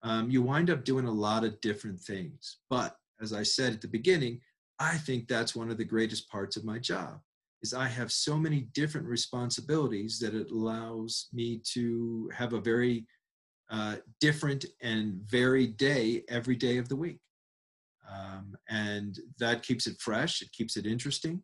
[0.03, 2.59] um, you wind up doing a lot of different things.
[2.69, 4.41] But as I said at the beginning,
[4.79, 7.21] I think that's one of the greatest parts of my job
[7.63, 13.07] is I have so many different responsibilities that it allows me to have a very
[13.71, 17.21] uh, different and varied day every day of the week.
[18.11, 21.43] Um, and that keeps it fresh, it keeps it interesting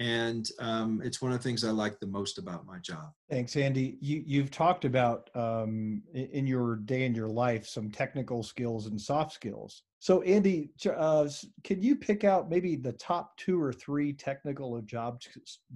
[0.00, 3.12] and um, it's one of the things I like the most about my job.
[3.28, 3.98] Thanks, Andy.
[4.00, 8.98] You, you've talked about um, in your day in your life some technical skills and
[8.98, 9.82] soft skills.
[9.98, 11.28] So, Andy, uh,
[11.64, 15.20] can you pick out maybe the top two or three technical or job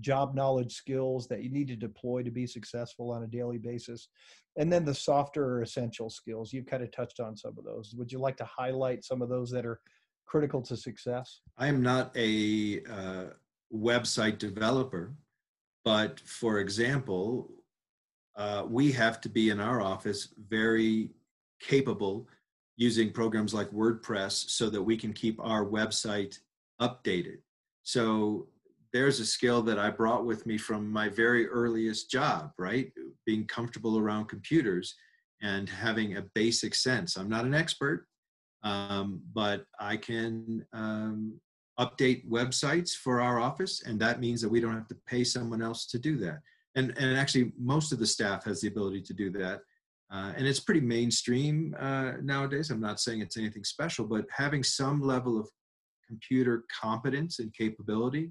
[0.01, 4.09] job knowledge skills that you need to deploy to be successful on a daily basis,
[4.57, 6.53] and then the softer essential skills?
[6.53, 7.95] You've kind of touched on some of those.
[7.97, 9.81] Would you like to highlight some of those that are
[10.27, 11.41] critical to success?
[11.59, 13.25] I am not a uh,
[13.75, 15.15] website developer.
[15.85, 17.51] But for example,
[18.37, 21.11] uh, we have to be in our office very
[21.61, 22.27] capable
[22.77, 26.39] using programs like WordPress so that we can keep our website
[26.81, 27.39] updated.
[27.83, 28.49] So
[28.95, 32.93] there's a skill that I brought with me from my very earliest job, right?
[33.27, 34.95] Being comfortable around computers
[35.43, 37.17] and having a basic sense.
[37.17, 38.07] I'm not an expert,
[38.63, 41.41] um, but I can um,
[41.81, 45.61] update websites for our office, and that means that we don't have to pay someone
[45.61, 46.39] else to do that.
[46.77, 49.61] And, and actually, most of the staff has the ability to do that.
[50.13, 52.71] Uh, and it's pretty mainstream uh, nowadays.
[52.71, 55.49] I'm not saying it's anything special, but having some level of
[56.07, 58.31] computer competence and capability,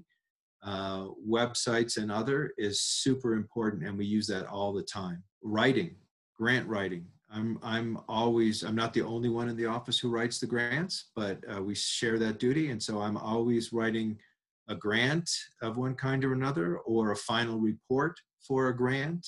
[0.64, 5.22] uh, websites and other is super important, and we use that all the time.
[5.42, 5.94] Writing,
[6.36, 7.06] grant writing.
[7.30, 11.10] I'm I'm always I'm not the only one in the office who writes the grants,
[11.14, 14.18] but uh, we share that duty, and so I'm always writing
[14.68, 15.28] a grant
[15.60, 19.26] of one kind or another, or a final report for a grant.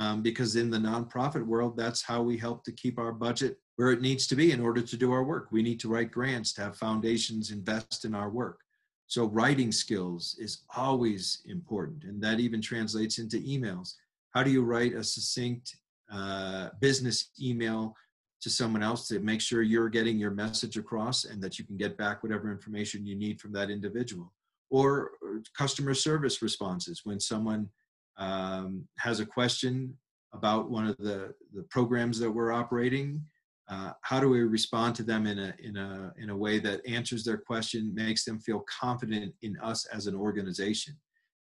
[0.00, 3.92] Um, because in the nonprofit world, that's how we help to keep our budget where
[3.92, 5.48] it needs to be in order to do our work.
[5.52, 8.58] We need to write grants to have foundations invest in our work.
[9.06, 13.94] So writing skills is always important, and that even translates into emails.
[14.32, 15.76] How do you write a succinct
[16.12, 17.94] uh, business email
[18.40, 21.76] to someone else to make sure you're getting your message across and that you can
[21.76, 24.32] get back whatever information you need from that individual?
[24.70, 25.12] Or
[25.56, 27.68] customer service responses when someone
[28.16, 29.96] um, has a question
[30.32, 33.22] about one of the, the programs that we're operating
[33.68, 36.86] uh, how do we respond to them in a in a in a way that
[36.86, 40.94] answers their question makes them feel confident in us as an organization?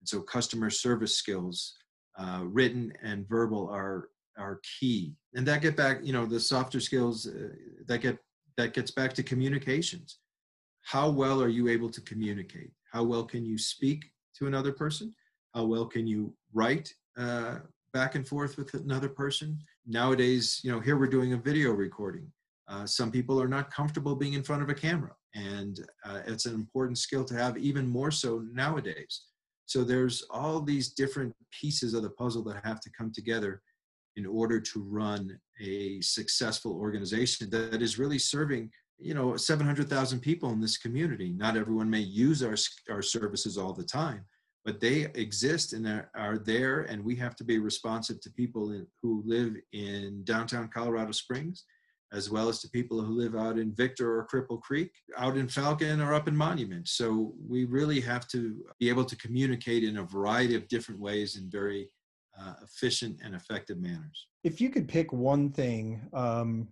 [0.02, 1.76] And so customer service skills
[2.18, 5.14] uh, written and verbal are are key.
[5.34, 7.50] And that get back you know the softer skills uh,
[7.88, 8.18] that get
[8.58, 10.20] that gets back to communications.
[10.82, 12.72] How well are you able to communicate?
[12.92, 14.04] How well can you speak
[14.38, 15.14] to another person?
[15.54, 17.60] How well can you write uh,
[17.94, 19.58] back and forth with another person.
[19.92, 22.32] Nowadays, you know, here we're doing a video recording.
[22.68, 26.46] Uh, some people are not comfortable being in front of a camera, and uh, it's
[26.46, 29.24] an important skill to have, even more so nowadays.
[29.66, 33.64] So there's all these different pieces of the puzzle that have to come together
[34.16, 38.70] in order to run a successful organization that is really serving
[39.00, 41.32] you know 700,000 people in this community.
[41.32, 42.56] Not everyone may use our
[42.92, 44.24] our services all the time,
[44.70, 48.86] but they exist and are, there and we have to be responsive to people in,
[49.02, 51.66] who live in downtown colorado springs
[52.14, 55.48] as well as to people who live out in victor or cripple creek out in
[55.48, 56.88] falcon or up in monument.
[56.88, 61.36] So we really have to be able to communicate in a variety of different ways
[61.36, 61.90] in very
[62.40, 64.28] uh, efficient and effective manners.
[64.44, 66.68] If you could pick one thing um,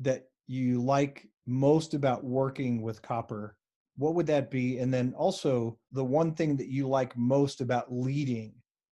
[0.00, 3.58] that you like most about working with copper
[4.00, 4.78] what would that be?
[4.78, 8.54] And then also the one thing that you like most about leading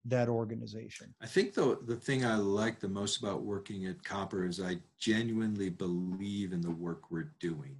[0.05, 1.15] that organization?
[1.23, 4.77] I think the the thing I like the most about working at Copper is I
[4.99, 7.77] genuinely believe in the work we're doing.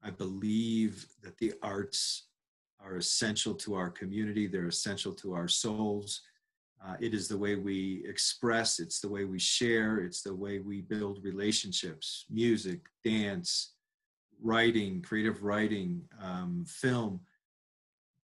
[0.00, 2.28] I believe that the arts
[2.80, 4.46] are essential to our community.
[4.46, 6.22] They're essential to our souls.
[6.86, 8.78] Uh, it is the way we express.
[8.78, 9.98] It's the way we share.
[9.98, 12.26] It's the way we build relationships.
[12.30, 13.72] Music, dance,
[14.42, 17.20] writing, creative writing, um, film,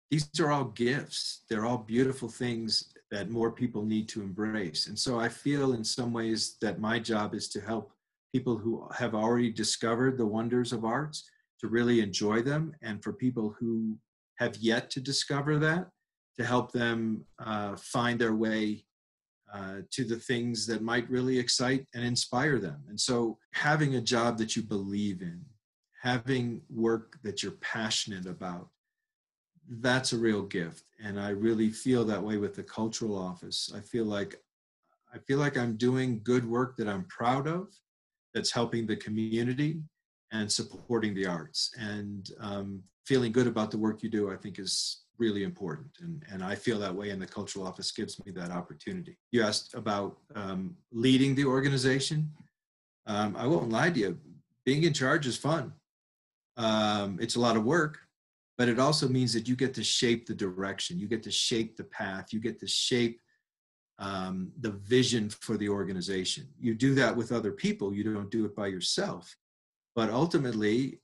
[0.09, 1.43] these are all gifts.
[1.49, 4.87] They're all beautiful things that more people need to embrace.
[4.87, 7.93] And so I feel in some ways that my job is to help
[8.33, 13.13] people who have already discovered the wonders of arts to really enjoy them, and for
[13.13, 13.97] people who
[14.37, 15.87] have yet to discover that,
[16.39, 18.83] to help them uh, find their way
[19.53, 22.81] uh, to the things that might really excite and inspire them.
[22.89, 25.41] And so having a job that you believe in,
[26.01, 28.69] having work that you're passionate about
[29.79, 30.83] that's a real gift.
[31.03, 33.71] And i really feel that way with the cultural office.
[33.75, 34.35] I feel like
[35.13, 37.67] i feel like i'm doing good work that i'm proud of
[38.33, 39.81] that's helping the community
[40.31, 41.71] and supporting the arts.
[41.77, 45.91] And um, feeling good about the work you do i think is really important.
[46.01, 49.17] And, and i feel that way and the cultural office gives me that opportunity.
[49.31, 52.31] You asked about um, leading the organization.
[53.07, 54.17] Um, i won't lie to you.
[54.65, 55.73] Being in charge is fun
[56.57, 57.99] um, it's a lot of work,
[58.57, 61.77] but it also means that you get to shape the direction, you get to shape
[61.77, 63.19] the path, you get to shape
[63.99, 66.47] um, the vision for the organization.
[66.59, 69.35] You do that with other people, you don't do it by yourself.
[69.95, 70.99] But ultimately,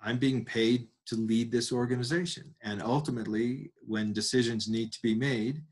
[0.00, 2.54] I'm being paid to lead this organization.
[2.62, 5.62] And ultimately, when decisions need to be made,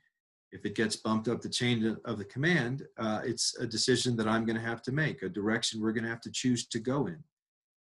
[0.52, 4.28] if it gets bumped up the chain of the command, uh, it's a decision that
[4.28, 6.78] I'm going to have to make, a direction we're going to have to choose to
[6.78, 7.18] go in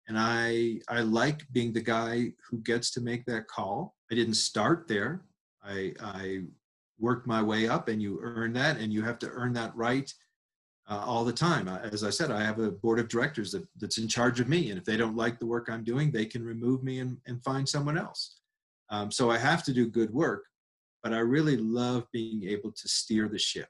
[0.08, 3.96] and I I like being the guy who gets to make that call.
[4.12, 5.24] I didn't start there.
[5.64, 6.42] I I
[7.00, 10.14] worked my way up, and you earn that, and you have to earn that right
[10.90, 11.68] uh, all the time.
[11.68, 14.70] As I said, I have a board of directors that, that's in charge of me,
[14.70, 17.44] and if they don't like the work I'm doing, they can remove me and, and
[17.44, 18.42] find someone else.
[18.90, 20.44] Um, so I have to do good work,
[21.02, 23.70] but I really love being able to steer the ship.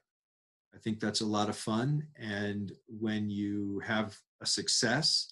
[0.74, 2.06] I think that's a lot of fun.
[2.16, 5.28] And when you have a success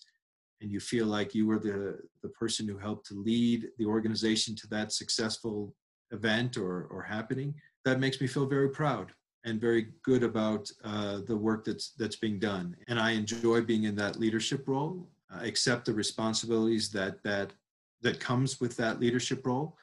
[0.61, 4.55] and you feel like you were the, the person who helped to lead the organization
[4.57, 5.75] to that successful
[6.11, 7.55] event or, or happening,
[7.85, 9.13] that makes me feel very proud
[9.45, 12.77] and very good about uh, the work that's that's being done.
[12.89, 17.53] And I enjoy being in that leadership role, uh, accept the responsibilities that that
[18.03, 19.77] that comes with that leadership role,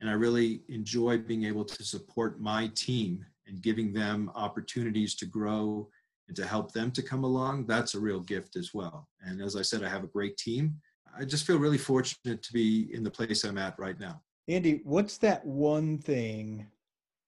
[0.00, 5.26] and I really enjoy being able to support my team and giving them opportunities to
[5.26, 5.88] grow
[6.28, 7.66] and to help them to come along.
[7.66, 9.08] That's a real gift as well.
[9.22, 10.80] And as I said, I have a great team.
[11.18, 14.20] I just feel really fortunate to be in the place I'm at right now.
[14.48, 16.66] Andy, what's that one thing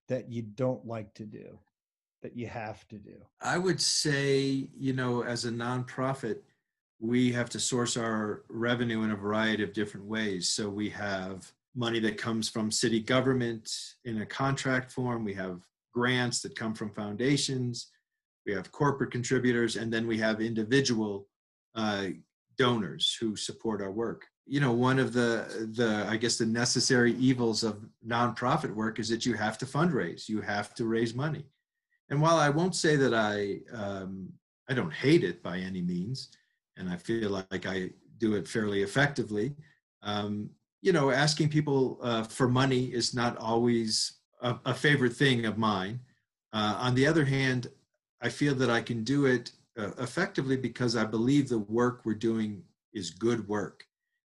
[0.08, 1.58] that you don't like to do?
[2.26, 3.14] that you have to do?
[3.40, 6.38] I would say, you know, as a nonprofit,
[6.98, 10.48] we have to source our revenue in a variety of different ways.
[10.48, 13.70] So we have money that comes from city government
[14.04, 15.60] in a contract form, we have
[15.92, 17.92] grants that come from foundations,
[18.46, 21.28] we have corporate contributors, and then we have individual
[21.74, 22.06] uh,
[22.56, 24.24] donors who support our work.
[24.46, 29.08] You know, one of the the I guess the necessary evils of nonprofit work is
[29.08, 31.46] that you have to fundraise, you have to raise money
[32.08, 34.32] and while I won't say that I um,
[34.68, 36.30] I don't hate it by any means,
[36.76, 39.54] and I feel like I do it fairly effectively,
[40.02, 40.50] um,
[40.82, 45.58] you know, asking people uh, for money is not always a, a favorite thing of
[45.58, 46.00] mine.
[46.52, 47.68] Uh, on the other hand,
[48.22, 52.14] I feel that I can do it uh, effectively because I believe the work we're
[52.14, 52.62] doing
[52.92, 53.84] is good work.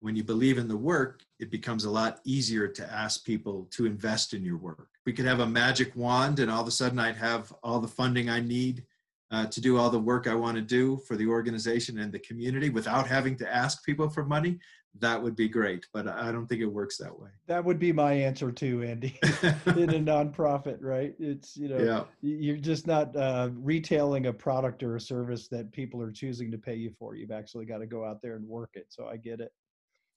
[0.01, 3.85] When you believe in the work, it becomes a lot easier to ask people to
[3.85, 6.99] invest in your work we could have a magic wand and all of a sudden
[6.99, 8.85] I'd have all the funding I need
[9.31, 12.19] uh, to do all the work I want to do for the organization and the
[12.19, 14.59] community without having to ask people for money,
[14.99, 15.87] that would be great.
[15.93, 17.29] But I don't think it works that way.
[17.47, 19.17] That would be my answer too, Andy.
[19.23, 21.13] in a nonprofit, right?
[21.19, 22.03] It's you know, yeah.
[22.21, 26.57] you're just not uh, retailing a product or a service that people are choosing to
[26.57, 27.15] pay you for.
[27.15, 28.87] You've actually got to go out there and work it.
[28.89, 29.51] So I get it.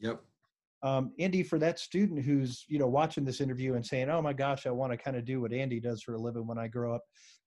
[0.00, 0.20] Yep
[0.84, 4.34] um, Andy, for that student who's you know watching this interview and saying, "Oh my
[4.34, 6.68] gosh, I want to kind of do what Andy does for a living when I
[6.68, 7.02] grow up,"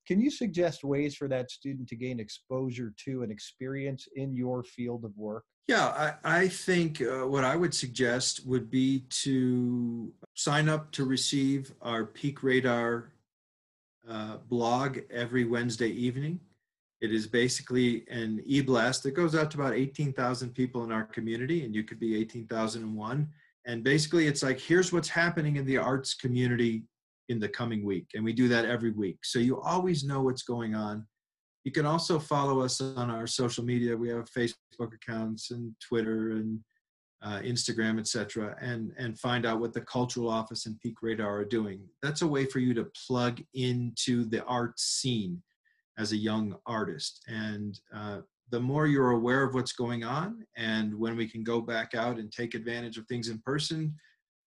[0.08, 4.64] can you suggest ways for that student to gain exposure to and experience in your
[4.64, 5.44] field of work?
[5.68, 11.04] Yeah, I, I think uh, what I would suggest would be to sign up to
[11.04, 13.12] receive our Peak Radar
[14.08, 16.40] uh, blog every Wednesday evening.
[17.02, 21.66] It is basically an e-blast that goes out to about 18,000 people in our community,
[21.66, 23.28] and you could be 18,001.
[23.66, 26.84] And basically, it's like, here's what's happening in the arts community
[27.28, 28.08] in the coming week.
[28.14, 29.18] And we do that every week.
[29.24, 31.06] So you always know what's going on.
[31.64, 33.96] You can also follow us on our social media.
[33.96, 36.60] We have Facebook accounts and Twitter and
[37.22, 41.44] uh, Instagram, etc., and and find out what the cultural office and Peak Radar are
[41.44, 41.80] doing.
[42.02, 45.42] That's a way for you to plug into the art scene
[45.98, 47.24] as a young artist.
[47.26, 48.20] And uh,
[48.50, 52.18] the more you're aware of what's going on, and when we can go back out
[52.18, 53.94] and take advantage of things in person,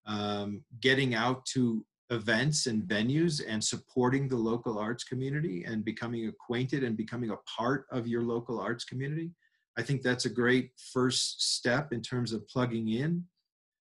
[0.07, 6.27] um, getting out to events and venues and supporting the local arts community and becoming
[6.27, 9.31] acquainted and becoming a part of your local arts community.
[9.77, 13.23] I think that's a great first step in terms of plugging in.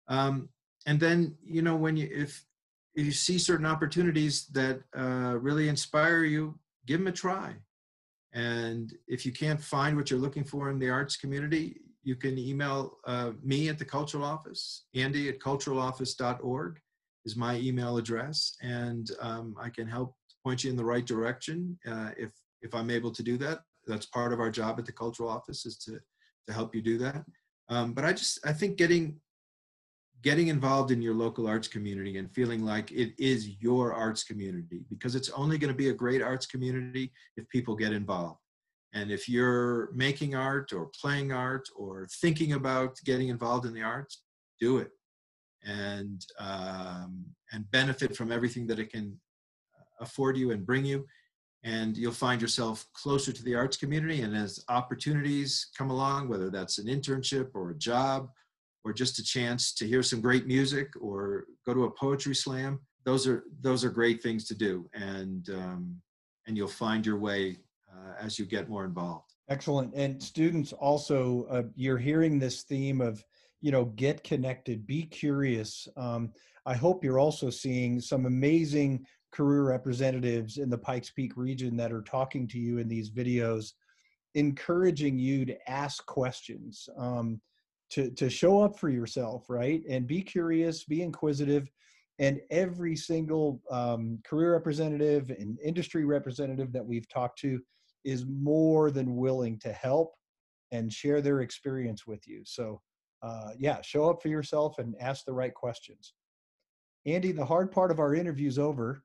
[0.08, 0.50] Um,
[0.86, 2.46] and then, you know, when you, if,
[2.94, 7.56] if you see certain opportunities that uh, really inspire you, give them a try.
[8.34, 12.38] And if you can't find what you're looking for in the arts community, you can
[12.38, 14.84] email uh, me at the cultural office.
[14.94, 16.80] Andy at culturaloffice.org
[17.26, 21.78] is my email address, and um, I can help point you in the right direction
[21.88, 23.60] uh, if if I'm able to do that.
[23.88, 26.00] That's part of our job at the cultural office is to
[26.48, 27.24] to help you do that.
[27.70, 29.20] Um, but I just I think getting
[30.22, 34.86] getting involved in your local arts community and feeling like it is your arts community
[34.90, 38.40] because it's only going to be a great arts community if people get involved.
[38.94, 43.82] And if you're making art or playing art or thinking about getting involved in the
[43.82, 44.22] arts,
[44.62, 44.92] do it
[45.66, 49.20] and um, and benefit from everything that it can
[50.00, 51.06] afford you and bring you.
[51.66, 54.22] And you'll find yourself closer to the arts community.
[54.22, 58.30] And as opportunities come along, whether that's an internship or a job
[58.84, 62.80] or just a chance to hear some great music or go to a poetry slam
[63.06, 66.02] those are those are great things to do and um,
[66.48, 67.58] and you'll find your way
[67.92, 73.02] uh, as you get more involved excellent and students also uh, you're hearing this theme
[73.02, 73.24] of
[73.64, 76.32] you know get connected be curious um,
[76.68, 81.92] i hope you're also seeing some amazing career representatives in the pikes peak region that
[81.92, 83.72] are talking to you in these videos
[84.36, 87.40] encouraging you to ask questions um,
[87.90, 89.82] to to show up for yourself, right?
[89.88, 91.70] And be curious, be inquisitive,
[92.20, 97.62] and every single um, career representative and industry representative that we've talked to
[98.04, 100.14] is more than willing to help
[100.72, 102.42] and share their experience with you.
[102.44, 102.82] So,
[103.24, 106.14] uh, yeah, show up for yourself and ask the right questions.
[107.06, 109.04] Andy, the hard part of our interview is over.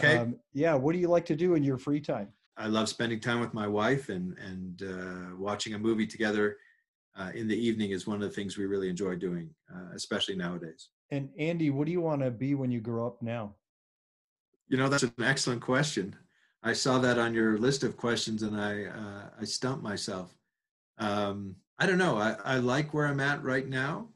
[0.00, 0.18] Okay.
[0.18, 2.28] Um, yeah, what do you like to do in your free time?
[2.56, 6.56] I love spending time with my wife and and uh, watching a movie together
[7.16, 10.36] uh, in the evening is one of the things we really enjoy doing, uh, especially
[10.36, 10.88] nowadays.
[11.10, 13.54] And Andy, what do you want to be when you grow up now?
[14.68, 16.16] You know, that's an excellent question.
[16.62, 20.36] I saw that on your list of questions, and I uh, I stumped myself.
[20.98, 22.16] Um, I don't know.
[22.16, 24.08] I, I like where I'm at right now,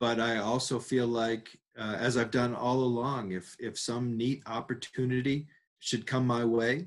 [0.00, 4.42] but I also feel like, uh, as I've done all along, if if some neat
[4.46, 5.46] opportunity
[5.80, 6.86] should come my way,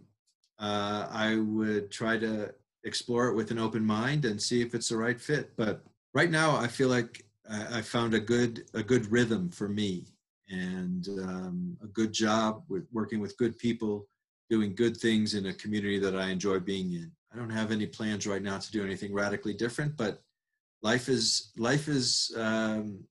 [0.57, 2.53] uh, I would try to
[2.83, 5.55] explore it with an open mind and see if it's the right fit.
[5.55, 5.83] But
[6.13, 10.07] right now, I feel like I, I found a good a good rhythm for me
[10.49, 14.07] and um, a good job with working with good people,
[14.49, 17.11] doing good things in a community that I enjoy being in.
[17.33, 20.21] I don't have any plans right now to do anything radically different, but
[20.81, 23.03] life is life is um,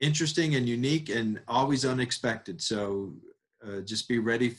[0.00, 2.60] interesting and unique and always unexpected.
[2.60, 3.14] So
[3.66, 4.56] uh, just be ready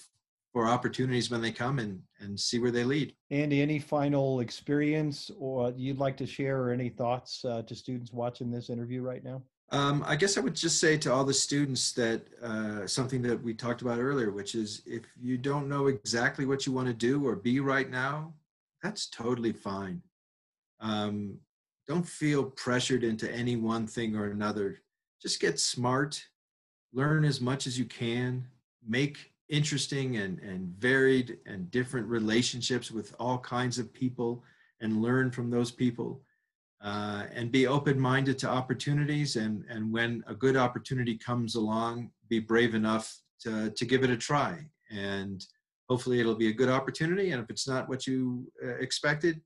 [0.53, 3.13] for opportunities when they come and and see where they lead.
[3.29, 8.11] Andy, any final experience or you'd like to share or any thoughts uh, to students
[8.11, 9.41] watching this interview right now?
[9.73, 13.41] Um, I guess I would just say to all the students that uh, something that
[13.41, 16.93] we talked about earlier, which is if you don't know exactly what you want to
[16.93, 18.33] do or be right now,
[18.81, 20.01] that's totally fine.
[20.79, 21.37] Um,
[21.87, 24.81] don't feel pressured into any one thing or another.
[25.21, 26.23] Just get smart,
[26.93, 28.45] learn as much as you can,
[28.87, 34.43] make interesting and, and varied and different relationships with all kinds of people
[34.79, 36.21] and learn from those people
[36.83, 42.39] uh, and be open-minded to opportunities and, and when a good opportunity comes along be
[42.39, 44.57] brave enough to, to give it a try
[44.89, 45.45] and
[45.91, 49.41] hopefully it'll be a good opportunity and if it's not what you uh, expected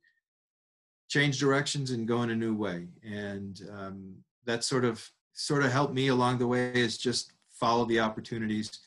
[1.08, 4.14] change directions and go in a new way and um,
[4.46, 4.96] that sort of
[5.34, 8.80] sort of helped me along the way is just follow the opportunities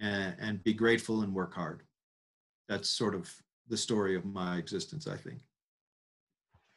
[0.00, 1.82] and, and be grateful and work hard.
[2.68, 3.32] That's sort of
[3.68, 5.38] the story of my existence, I think.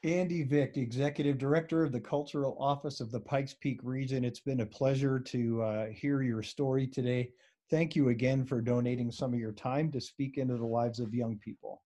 [0.04, 4.26] Andy Vick, Executive Director of the Cultural Office of the Pikes Peak region.
[4.26, 7.32] It's been a pleasure to uh, hear your story today.
[7.72, 11.14] Thank you again for donating some of your time to speak into the lives of
[11.14, 11.82] young people.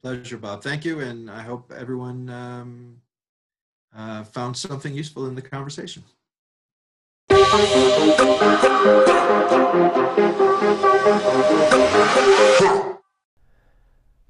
[0.00, 0.62] Pleasure, Bob.
[0.62, 1.00] Thank you.
[1.00, 2.96] And I hope everyone um,
[3.94, 6.04] uh, found something useful in the conversation.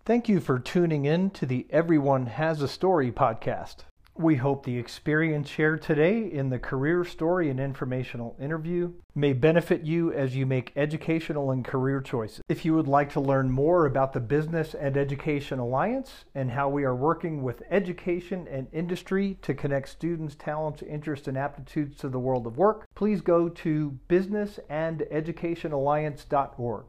[0.04, 3.84] Thank you for tuning in to the Everyone Has a Story podcast.
[4.18, 9.82] We hope the experience shared today in the career story and informational interview may benefit
[9.82, 12.42] you as you make educational and career choices.
[12.48, 16.68] If you would like to learn more about the Business and Education Alliance and how
[16.68, 22.08] we are working with education and industry to connect students' talents, interests, and aptitudes to
[22.08, 26.84] the world of work, please go to businessandeducationalliance.org.